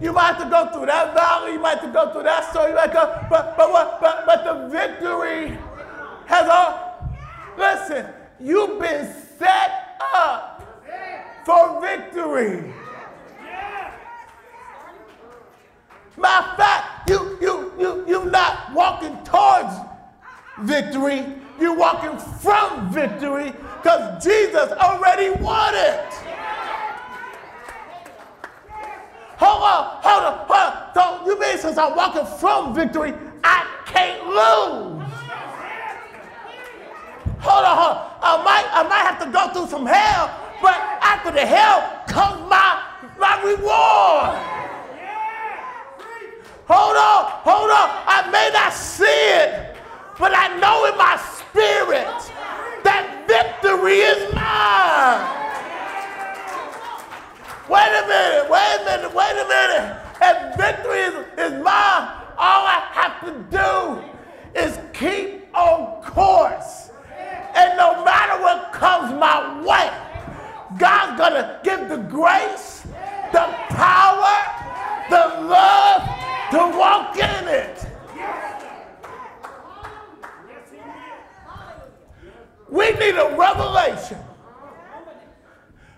You 0.00 0.12
might 0.12 0.34
have 0.34 0.44
to 0.44 0.50
go 0.50 0.70
through 0.72 0.86
that 0.86 1.14
valley, 1.14 1.52
you 1.52 1.60
might 1.60 1.78
have 1.78 1.86
to 1.86 1.92
go 1.92 2.12
through 2.12 2.24
that 2.24 2.50
story, 2.50 2.70
you 2.70 2.76
might 2.76 2.92
but, 2.92 3.28
but, 3.28 3.70
what, 3.70 4.00
but, 4.00 4.26
but 4.26 4.44
the 4.44 4.68
victory 4.68 5.56
has 6.26 6.48
all, 6.48 7.16
listen, 7.56 8.06
you've 8.40 8.80
been 8.80 9.14
set 9.38 9.98
up 10.12 10.53
for 11.44 11.80
victory. 11.80 12.72
Matter 16.16 16.48
of 16.48 16.56
fact, 16.56 17.10
you, 17.10 17.38
you, 17.40 17.72
you, 17.78 18.04
you're 18.06 18.30
not 18.30 18.72
walking 18.72 19.16
towards 19.24 19.74
victory, 20.60 21.24
You're 21.60 21.76
walking 21.76 22.18
from 22.18 22.92
victory 22.92 23.52
because 23.82 24.24
Jesus 24.24 24.72
already 24.72 25.30
won 25.42 25.74
it. 25.74 26.12
Hold 29.36 29.62
on, 29.62 30.00
hold 30.02 30.24
on, 30.24 30.46
hold 30.46 30.50
on. 30.50 30.94
So 30.94 31.26
you 31.26 31.40
mean 31.40 31.58
since 31.58 31.76
I'm 31.76 31.94
walking 31.96 32.26
from 32.38 32.74
victory, 32.74 33.12
I 33.42 33.66
can't 33.86 34.24
lose? 34.26 35.04
Hold 37.40 37.64
on, 37.64 37.76
hold 37.76 37.96
on. 37.96 38.10
I 38.22 38.42
might, 38.42 38.66
I 38.72 38.82
might 38.88 39.02
have 39.02 39.18
to 39.24 39.30
go 39.30 39.52
through 39.52 39.68
some 39.68 39.84
hell, 39.86 40.30
but 40.64 40.80
after 41.02 41.30
the 41.30 41.44
hell 41.44 41.84
comes 42.08 42.40
my, 42.48 42.80
my 43.20 43.36
reward. 43.44 44.32
Hold 46.64 46.96
on, 46.96 47.22
hold 47.44 47.70
on. 47.70 47.88
I 48.08 48.30
may 48.32 48.48
not 48.50 48.72
see 48.72 49.04
it, 49.04 49.76
but 50.18 50.32
I 50.34 50.56
know 50.56 50.86
in 50.86 50.96
my 50.96 51.20
spirit 51.36 52.08
that 52.82 53.28
victory 53.28 54.00
is 54.08 54.32
mine. 54.32 55.20
Wait 57.68 57.92
a 57.92 58.04
minute, 58.08 58.48
wait 58.48 58.80
a 58.80 58.84
minute, 58.88 59.12
wait 59.12 59.36
a 59.36 59.46
minute. 59.46 60.00
If 60.22 60.56
victory 60.56 61.00
is, 61.00 61.14
is 61.44 61.52
mine, 61.62 62.08
all 62.40 62.64
I 62.64 62.80
have 62.96 63.20
to 63.26 63.32
do 63.52 64.58
is 64.58 64.78
keep 64.94 65.54
on 65.54 66.02
course. 66.02 66.88
And 67.54 67.76
no 67.76 68.02
matter 68.02 68.42
what 68.42 68.72
comes 68.72 69.12
my 69.12 69.60
way, 69.60 69.90
God's 71.24 71.36
gonna 71.36 71.60
give 71.62 71.88
the 71.88 71.96
grace, 71.96 72.82
the 73.32 73.54
power, 73.70 74.36
the 75.08 75.46
love 75.46 76.02
to 76.50 76.78
walk 76.78 77.16
in 77.16 77.48
it. 77.48 77.86
We 82.68 82.90
need 82.92 83.14
a 83.14 83.34
revelation, 83.36 84.18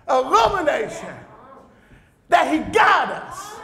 illumination 0.09 1.15
that 2.29 2.53
He 2.53 2.59
got 2.71 3.09
us, 3.09 3.55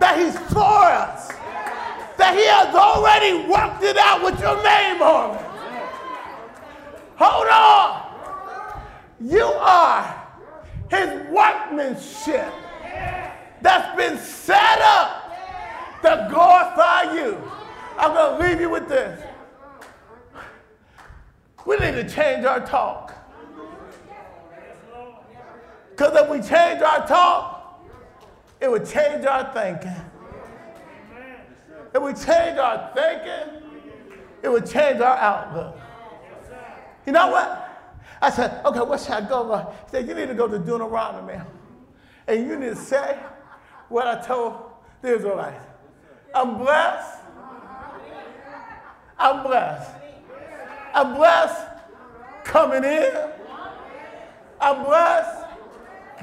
that 0.00 0.18
He's 0.18 0.38
for 0.52 0.58
us, 0.58 1.28
that 2.16 2.34
He 2.34 2.46
has 2.46 2.74
already 2.74 3.48
worked 3.48 3.84
it 3.84 3.96
out 3.98 4.24
with 4.24 4.40
your 4.40 4.56
name 4.64 5.02
on 5.02 5.36
it. 5.36 5.42
Hold 7.16 7.48
on. 7.48 8.06
You 9.20 9.44
are 9.44 10.19
His 10.90 11.08
workmanship 11.30 12.52
that's 13.62 13.96
been 13.96 14.18
set 14.18 14.80
up 14.80 16.00
to 16.02 16.26
glorify 16.30 17.14
you. 17.14 17.38
I'm 17.96 18.14
going 18.14 18.40
to 18.40 18.48
leave 18.48 18.60
you 18.60 18.70
with 18.70 18.88
this. 18.88 19.22
We 21.66 21.76
need 21.76 21.92
to 21.92 22.08
change 22.08 22.44
our 22.44 22.66
talk. 22.66 23.14
Because 25.90 26.16
if 26.16 26.30
we 26.30 26.38
change 26.38 26.82
our 26.82 27.06
talk, 27.06 27.84
it 28.60 28.70
would 28.70 28.86
change 28.86 29.24
our 29.26 29.52
thinking. 29.52 30.02
If 31.94 32.02
we 32.02 32.12
change 32.14 32.58
our 32.58 32.90
thinking, 32.94 33.62
it 34.42 34.48
would 34.48 34.66
change 34.66 35.00
our 35.00 35.16
outlook. 35.16 35.78
You 37.06 37.12
know 37.12 37.28
what? 37.28 37.69
I 38.22 38.30
said, 38.30 38.64
okay, 38.64 38.80
where 38.80 38.98
should 38.98 39.12
I 39.12 39.28
go? 39.28 39.74
He 39.84 39.90
said, 39.90 40.08
you 40.08 40.14
need 40.14 40.28
to 40.28 40.34
go 40.34 40.46
to 40.46 40.58
Deuteronomy. 40.58 41.40
And 42.26 42.46
you 42.46 42.56
need 42.56 42.70
to 42.70 42.76
say 42.76 43.18
what 43.88 44.06
I 44.06 44.20
told 44.24 44.60
the 45.02 45.16
Israelites. 45.16 45.64
I'm 46.34 46.58
blessed. 46.58 47.18
I'm 49.18 49.42
blessed. 49.42 49.90
I'm 50.94 51.14
blessed 51.14 51.66
coming 52.44 52.84
in. 52.84 53.30
I'm 54.60 54.84
blessed 54.84 55.46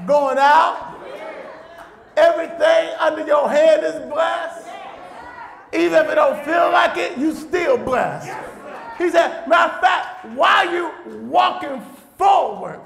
going 0.06 0.38
out. 0.38 0.96
Everything 2.16 2.94
under 2.98 3.26
your 3.26 3.48
hand 3.48 3.84
is 3.84 3.94
blessed. 4.10 4.68
Even 5.72 6.04
if 6.04 6.10
it 6.10 6.14
don't 6.14 6.44
feel 6.44 6.70
like 6.70 6.96
it, 6.96 7.18
you 7.18 7.34
still 7.34 7.76
blessed. 7.76 8.36
He 8.98 9.10
said, 9.10 9.46
matter 9.46 9.74
of 9.74 9.80
fact, 9.80 10.24
while 10.34 10.72
you 10.72 10.92
walking 11.28 11.80
forward, 12.18 12.80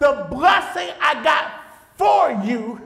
the 0.00 0.26
blessing 0.30 0.90
I 1.00 1.22
got 1.22 1.52
for 1.96 2.32
you 2.44 2.80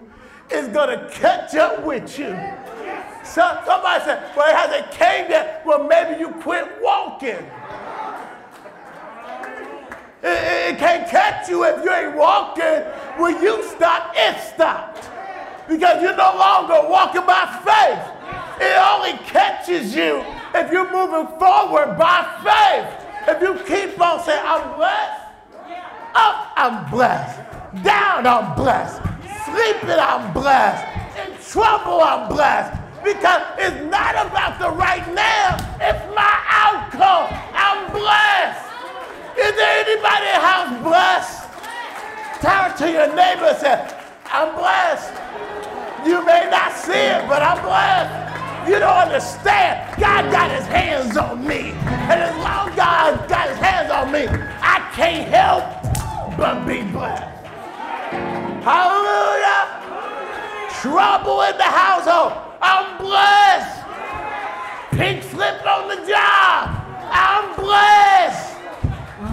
is 0.50 0.68
gonna 0.68 1.08
catch 1.10 1.54
up 1.54 1.82
with 1.82 2.18
you. 2.18 2.38
So, 3.24 3.58
somebody 3.64 4.04
said, 4.04 4.36
well, 4.36 4.48
it 4.50 4.56
hasn't 4.56 4.90
came 4.90 5.30
yet. 5.30 5.62
Well, 5.64 5.84
maybe 5.84 6.20
you 6.20 6.28
quit 6.28 6.68
walking. 6.82 7.30
It, 10.22 10.24
it, 10.24 10.74
it 10.74 10.78
can't 10.78 11.08
catch 11.08 11.48
you 11.48 11.64
if 11.64 11.82
you 11.82 11.90
ain't 11.90 12.16
walking. 12.16 12.82
When 13.16 13.42
you 13.42 13.62
stop, 13.64 14.12
it 14.14 14.38
stopped. 14.40 15.08
Because 15.68 16.02
you're 16.02 16.16
no 16.16 16.36
longer 16.36 16.86
walking 16.88 17.24
by 17.24 17.46
faith. 17.64 18.60
It 18.60 18.76
only 18.76 19.16
catches 19.24 19.96
you 19.96 20.22
if 20.54 20.72
you're 20.72 20.90
moving 20.90 21.26
forward 21.38 21.96
by 21.98 22.26
faith. 22.44 23.02
If 23.28 23.40
you 23.40 23.54
keep 23.64 24.00
on 24.00 24.22
saying, 24.24 24.42
I'm 24.44 24.76
blessed, 24.76 25.22
up, 26.14 26.52
I'm 26.56 26.90
blessed, 26.90 27.40
down, 27.84 28.26
I'm 28.26 28.56
blessed, 28.56 29.00
sleeping, 29.44 29.98
I'm 29.98 30.32
blessed, 30.32 30.84
in 31.18 31.38
trouble, 31.40 32.00
I'm 32.02 32.28
blessed. 32.28 32.80
Because 33.04 33.42
it's 33.58 33.76
not 33.90 34.14
about 34.14 34.58
the 34.58 34.70
right 34.70 35.06
now, 35.14 35.54
it's 35.80 36.02
my 36.14 36.34
outcome. 36.48 37.30
I'm 37.54 37.90
blessed. 37.92 38.66
Is 39.38 39.56
there 39.56 39.84
anybody 39.86 40.26
in 40.26 40.34
the 40.34 40.46
house 40.46 40.82
blessed? 40.82 41.42
Turn 42.42 42.76
to 42.78 42.92
your 42.92 43.14
neighbor 43.14 43.46
and 43.46 43.58
say, 43.58 43.98
I'm 44.26 44.54
blessed. 44.56 45.12
You 46.04 46.24
may 46.26 46.48
not 46.50 46.72
see 46.72 46.92
it, 46.92 47.28
but 47.28 47.42
I'm 47.42 47.62
blessed. 47.62 48.41
You 48.66 48.78
don't 48.78 48.96
understand. 48.96 50.00
God 50.00 50.30
got 50.30 50.50
his 50.52 50.66
hands 50.66 51.16
on 51.16 51.44
me. 51.46 51.72
And 51.82 52.20
as 52.20 52.36
long 52.36 52.68
as 52.68 52.76
God 52.76 53.28
got 53.28 53.48
his 53.48 53.58
hands 53.58 53.90
on 53.90 54.12
me, 54.12 54.26
I 54.28 54.78
can't 54.94 55.28
help 55.28 55.64
but 56.36 56.64
be 56.64 56.82
blessed. 56.82 57.22
Hallelujah. 58.62 59.82
Trouble 60.80 61.42
in 61.42 61.56
the 61.56 61.64
household. 61.64 62.34
I'm 62.62 62.98
blessed. 62.98 63.82
Pink 64.92 65.24
slip 65.24 65.66
on 65.66 65.88
the 65.88 66.06
job. 66.06 66.70
I'm 67.10 67.56
blessed. 67.56 68.56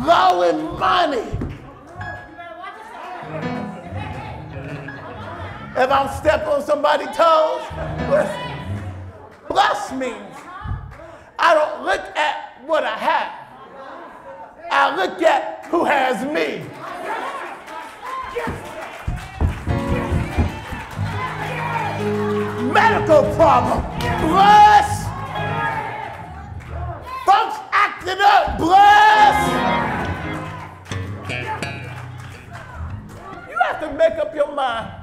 Low 0.07 0.41
in 0.41 0.79
money. 0.79 1.37
If 5.77 5.91
I'm 5.91 6.09
stepping 6.17 6.47
on 6.47 6.63
somebody's 6.63 7.15
toes, 7.15 7.61
Bless 9.49 9.91
means 9.91 10.35
I 11.39 11.55
don't 11.55 11.83
look 11.83 12.01
at 12.15 12.63
what 12.67 12.83
I 12.83 12.95
have. 12.95 13.39
I 14.71 14.95
look 14.95 15.21
at 15.23 15.65
who 15.65 15.85
has 15.85 16.23
me. 16.23 16.63
Medical 22.71 23.23
problem. 23.35 23.81
Bless. 24.29 25.05
Folks 27.25 27.57
acting 27.71 28.21
up. 28.21 28.57
Bless. 28.59 29.49
You 33.49 33.57
have 33.65 33.79
to 33.81 33.93
make 33.97 34.13
up 34.19 34.35
your 34.35 34.53
mind 34.53 34.93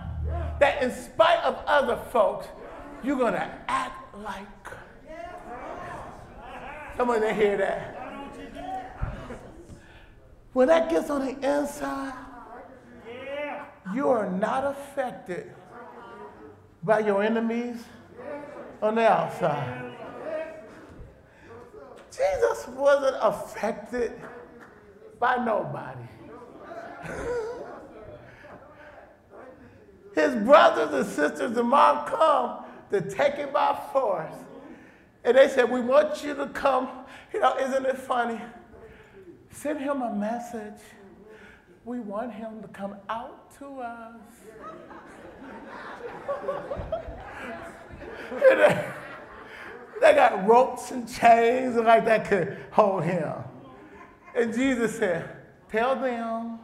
that 0.61 0.83
in 0.83 0.93
spite 0.93 1.41
of 1.41 1.61
other 1.67 1.97
folks, 2.13 2.47
you're 3.03 3.19
to 3.19 3.51
act 3.69 4.06
like. 4.23 4.47
Didn't 6.97 7.37
hear 7.37 7.57
that. 7.59 7.93
When 10.53 10.69
that 10.69 10.89
gets 10.89 11.11
on 11.11 11.27
the 11.27 11.33
inside, 11.57 12.15
you 13.95 14.09
are 14.09 14.31
not 14.31 14.65
affected 14.65 15.53
by 16.83 17.01
your 17.01 17.23
enemies 17.23 17.85
on 18.81 18.95
the 18.95 19.07
outside. 19.07 19.93
Jesus 22.11 22.69
wasn't 22.69 23.17
affected 23.21 24.13
by 25.19 25.37
nobody. 25.45 26.09
His 30.15 30.35
brothers 30.37 30.95
and 30.95 31.07
sisters 31.07 31.57
and 31.57 31.69
mom 31.69 32.07
come 32.07 32.66
to 32.91 33.01
take 33.01 33.35
him 33.35 33.51
by 33.53 33.79
force. 33.93 34.35
And 35.25 35.37
they 35.37 35.49
said, 35.49 35.71
We 35.71 35.81
want 35.81 36.23
you 36.23 36.35
to 36.35 36.47
come. 36.49 36.89
You 37.33 37.41
know, 37.41 37.57
isn't 37.59 37.85
it 37.85 37.99
funny? 37.99 38.41
Send 39.51 39.81
him 39.81 40.03
a 40.03 40.15
message. 40.15 40.81
We 41.85 42.01
want 42.01 42.33
him 42.33 42.63
to 42.63 42.69
come 42.69 42.97
out 43.09 43.57
to 43.59 43.67
us. 43.81 44.21
they, 48.41 48.85
they 50.01 50.15
got 50.15 50.47
ropes 50.47 50.91
and 50.91 51.09
chains 51.09 51.77
and 51.77 51.87
like 51.87 52.05
that 52.05 52.29
could 52.29 52.59
hold 52.71 53.05
him. 53.05 53.33
And 54.35 54.53
Jesus 54.53 54.99
said, 54.99 55.29
Tell 55.71 55.97
them 55.97 56.56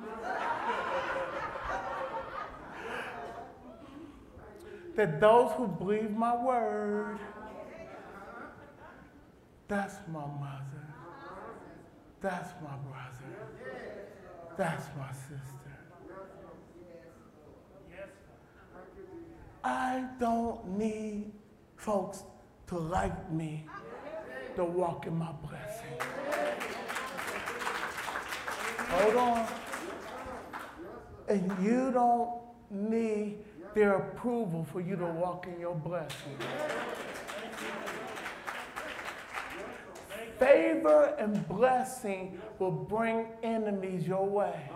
that 4.97 5.21
those 5.21 5.53
who 5.53 5.67
believe 5.67 6.11
my 6.11 6.37
word, 6.37 7.19
that's 9.69 9.97
my 10.09 10.21
mother, 10.21 10.87
that's 12.21 12.51
my 12.63 12.77
brother, 12.89 13.49
that's 14.57 14.87
my 14.99 15.11
sister. 15.13 15.63
I 19.65 20.05
don't 20.19 20.67
need 20.77 21.33
folks 21.77 22.25
to 22.67 22.79
like 22.79 23.31
me 23.31 23.65
to 24.57 24.65
walk 24.65 25.07
in 25.07 25.17
my 25.17 25.33
blessing. 25.33 25.97
Hold 28.89 29.17
on. 29.17 29.47
And 31.29 31.65
you 31.65 31.91
don't 31.93 32.43
need 32.71 33.39
their 33.75 33.95
approval 33.97 34.65
for 34.65 34.81
you 34.81 34.97
to 34.97 35.05
walk 35.07 35.47
in 35.47 35.59
your 35.59 35.75
blessing. 35.75 36.37
Favor 40.39 41.15
and 41.19 41.47
blessing 41.49 42.41
will 42.59 42.71
bring 42.71 43.27
enemies 43.43 44.07
your 44.07 44.27
way. 44.27 44.55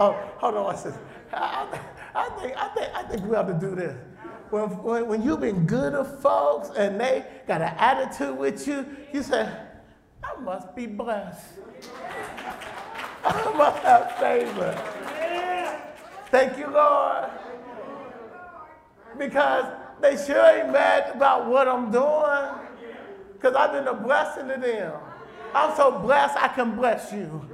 Oh, 0.00 0.12
hold 0.36 0.54
on, 0.54 0.74
I, 0.74 0.78
said, 0.78 0.94
I, 1.32 1.80
I, 2.14 2.28
think, 2.40 2.56
I, 2.56 2.68
think, 2.68 2.94
I 2.94 3.02
think 3.04 3.24
we 3.26 3.34
ought 3.34 3.48
to 3.48 3.54
do 3.54 3.74
this. 3.74 3.96
When, 4.50 4.68
when, 4.82 5.08
when 5.08 5.22
you've 5.22 5.40
been 5.40 5.66
good 5.66 5.92
to 5.92 6.04
folks 6.04 6.70
and 6.76 7.00
they 7.00 7.24
got 7.48 7.62
an 7.62 7.74
attitude 7.78 8.36
with 8.38 8.68
you, 8.68 8.86
you 9.12 9.22
say, 9.22 9.50
I 10.22 10.40
must 10.40 10.76
be 10.76 10.86
blessed. 10.86 11.46
I 13.24 13.52
must 13.56 13.82
have 13.82 14.12
favor. 14.18 14.97
Thank 16.30 16.58
you, 16.58 16.68
Lord. 16.70 17.30
Because 19.18 19.64
they 20.00 20.16
sure 20.16 20.44
ain't 20.44 20.72
mad 20.72 21.16
about 21.16 21.46
what 21.46 21.66
I'm 21.66 21.90
doing. 21.90 22.68
Because 23.32 23.54
I've 23.54 23.72
been 23.72 23.88
a 23.88 23.94
blessing 23.94 24.48
to 24.48 24.56
them. 24.56 24.92
I'm 25.54 25.74
so 25.76 25.98
blessed 25.98 26.36
I 26.36 26.48
can 26.48 26.76
bless 26.76 27.12
you. 27.12 27.48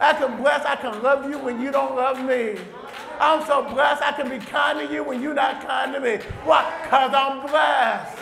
I 0.00 0.12
can 0.12 0.40
bless, 0.40 0.64
I 0.64 0.76
can 0.76 1.02
love 1.02 1.28
you 1.30 1.38
when 1.38 1.60
you 1.60 1.70
don't 1.70 1.96
love 1.96 2.24
me. 2.24 2.56
I'm 3.18 3.44
so 3.46 3.62
blessed 3.62 4.02
I 4.02 4.12
can 4.12 4.28
be 4.28 4.44
kind 4.44 4.86
to 4.86 4.92
you 4.92 5.04
when 5.04 5.22
you're 5.22 5.34
not 5.34 5.66
kind 5.66 5.92
to 5.94 6.00
me. 6.00 6.16
Why? 6.44 6.80
Because 6.82 7.12
I'm 7.14 7.46
blessed. 7.46 8.13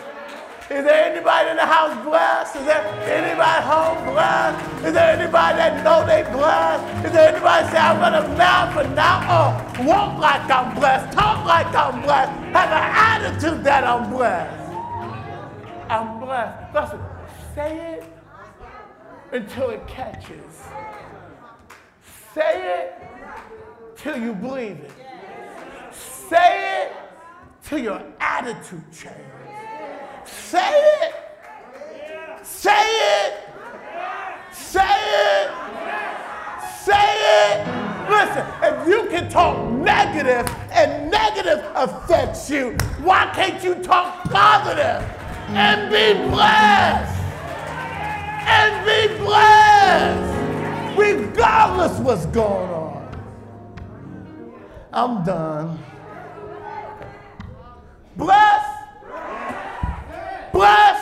Is 0.73 0.83
there 0.85 1.05
anybody 1.13 1.51
in 1.51 1.57
the 1.57 1.65
house 1.67 2.03
blessed? 2.03 2.55
Is 2.55 2.65
there 2.65 2.83
anybody 3.05 3.61
home 3.61 4.11
blessed? 4.11 4.83
Is 4.83 4.93
there 4.93 5.15
anybody 5.19 5.57
that 5.57 5.83
know 5.83 6.03
they 6.03 6.23
blessed? 6.31 7.05
Is 7.05 7.11
there 7.11 7.29
anybody 7.29 7.67
say, 7.69 7.77
I'm 7.77 7.99
going 7.99 8.23
to 8.23 8.35
now 8.35 8.73
from 8.73 8.95
now 8.95 9.21
on 9.29 9.85
walk 9.85 10.19
like 10.19 10.49
I'm 10.49 10.73
blessed, 10.73 11.15
talk 11.15 11.45
like 11.45 11.67
I'm 11.67 12.01
blessed, 12.01 12.31
have 12.57 12.71
an 12.71 13.31
attitude 13.35 13.63
that 13.63 13.83
I'm 13.83 14.09
blessed? 14.09 14.63
I'm 15.91 16.19
blessed. 16.19 16.73
Listen, 16.73 16.99
say 17.53 17.93
it 17.93 18.03
until 19.31 19.69
it 19.69 19.87
catches. 19.87 20.63
Say 22.33 22.79
it 22.79 23.03
till 23.95 24.17
you 24.17 24.33
believe 24.33 24.79
it. 24.79 24.91
Say 25.91 26.81
it 26.81 26.91
till 27.63 27.77
your 27.77 28.01
attitude 28.19 28.91
changes. 28.91 29.32
Say 30.25 30.71
it. 31.01 31.13
Say 32.43 32.71
it. 32.71 33.33
Say 34.51 34.81
it. 34.81 35.51
Say 36.83 37.13
it. 37.39 38.09
Listen, 38.09 38.45
if 38.61 38.87
you 38.87 39.09
can 39.09 39.29
talk 39.29 39.71
negative 39.71 40.53
and 40.71 41.09
negative 41.09 41.63
affects 41.75 42.49
you, 42.49 42.71
why 43.01 43.31
can't 43.33 43.63
you 43.63 43.75
talk 43.75 44.23
positive 44.25 45.01
and 45.49 45.89
be 45.89 46.29
blessed? 46.29 47.19
And 48.45 48.85
be 48.85 49.17
blessed, 49.23 50.97
regardless 50.97 51.97
what's 51.99 52.25
going 52.27 52.69
on. 52.69 52.83
I'm 54.91 55.23
done. 55.23 55.79
Bless 58.17 58.72
Bless. 60.53 60.99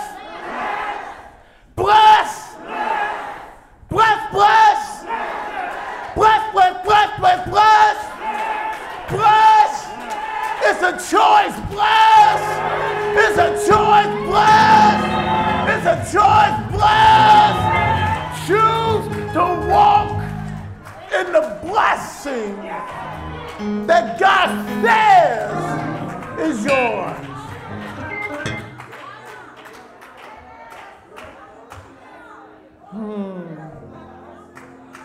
Bless. 1.76 2.56
Bless, 3.89 4.32
bless. 4.32 5.04
Bless, 6.16 6.54
bless, 6.54 6.86
bless, 6.86 7.20
bless, 7.20 7.49
bless. 7.49 7.97
Bless. 9.10 9.74
It's 10.64 10.82
a 10.82 10.93
choice, 11.12 11.56
bless. 11.70 12.41
It's 13.18 13.38
a 13.38 13.52
choice, 13.68 14.14
bless. 14.30 14.99
It's 15.74 15.86
a 15.86 15.97
choice, 16.16 16.56
bless. 16.72 17.56
Choose 18.47 19.06
to 19.34 19.43
walk 19.70 20.12
in 21.14 21.34
the 21.34 21.60
blessing 21.62 22.56
that 23.86 24.18
God 24.18 24.49
says 24.82 26.49
is 26.49 26.66
yours. 26.66 27.30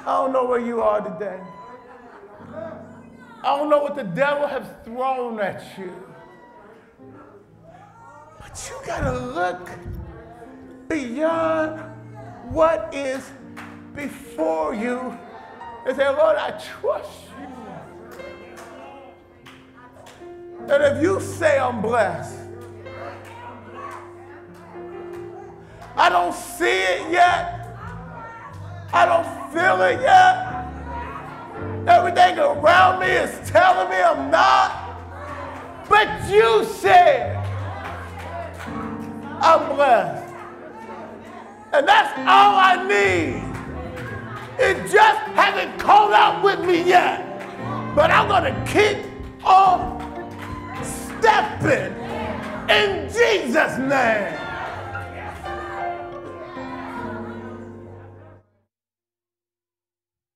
I 0.07 0.19
don't 0.19 0.33
know 0.33 0.45
where 0.45 0.61
you 0.61 0.81
are 0.81 1.01
today. 1.01 1.41
I 3.43 3.57
don't 3.57 3.69
know 3.69 3.83
what 3.83 3.97
the 3.97 4.05
devil 4.05 4.47
has 4.47 4.65
thrown 4.85 5.41
at 5.41 5.77
you. 5.77 5.93
But 8.39 8.71
you 8.71 8.87
got 8.87 9.01
to 9.01 9.19
look 9.19 9.69
beyond 10.89 11.81
what 12.53 12.95
is 12.95 13.29
before 13.97 14.77
you 14.77 15.19
and 15.85 15.97
say, 15.97 16.09
Lord, 16.09 16.37
I 16.37 16.53
trust 16.53 17.11
you. 17.41 17.49
And 20.69 20.97
if 20.97 21.03
you 21.03 21.21
say 21.21 21.59
I'm 21.59 21.83
blessed, 21.83 22.39
I 25.97 26.09
don't 26.09 26.33
see 26.33 26.65
it 26.65 27.11
yet. 27.11 27.66
I 28.93 29.07
don't 29.07 29.53
feel 29.53 29.83
it 29.83 30.01
yet. 30.01 30.57
Everything 31.89 32.39
around 32.39 33.01
me 33.01 33.07
is 33.07 33.51
telling 33.51 33.89
me 33.91 33.97
I'm 33.97 34.31
not. 34.31 35.87
But 35.89 36.29
you 36.29 36.65
said 36.65 37.37
I'm 39.41 39.75
blessed. 39.75 40.35
And 41.73 41.87
that's 41.87 42.19
all 42.19 42.57
I 42.57 42.87
need. 42.89 43.43
It 44.59 44.91
just 44.91 45.21
hasn't 45.35 45.79
caught 45.79 46.13
up 46.13 46.43
with 46.43 46.61
me 46.67 46.83
yet. 46.83 47.23
But 47.95 48.11
I'm 48.11 48.29
going 48.29 48.53
to 48.53 48.73
keep 48.73 48.99
on 49.45 49.97
stepping 50.83 51.95
in 52.69 53.09
Jesus' 53.09 53.79
name. 53.79 54.46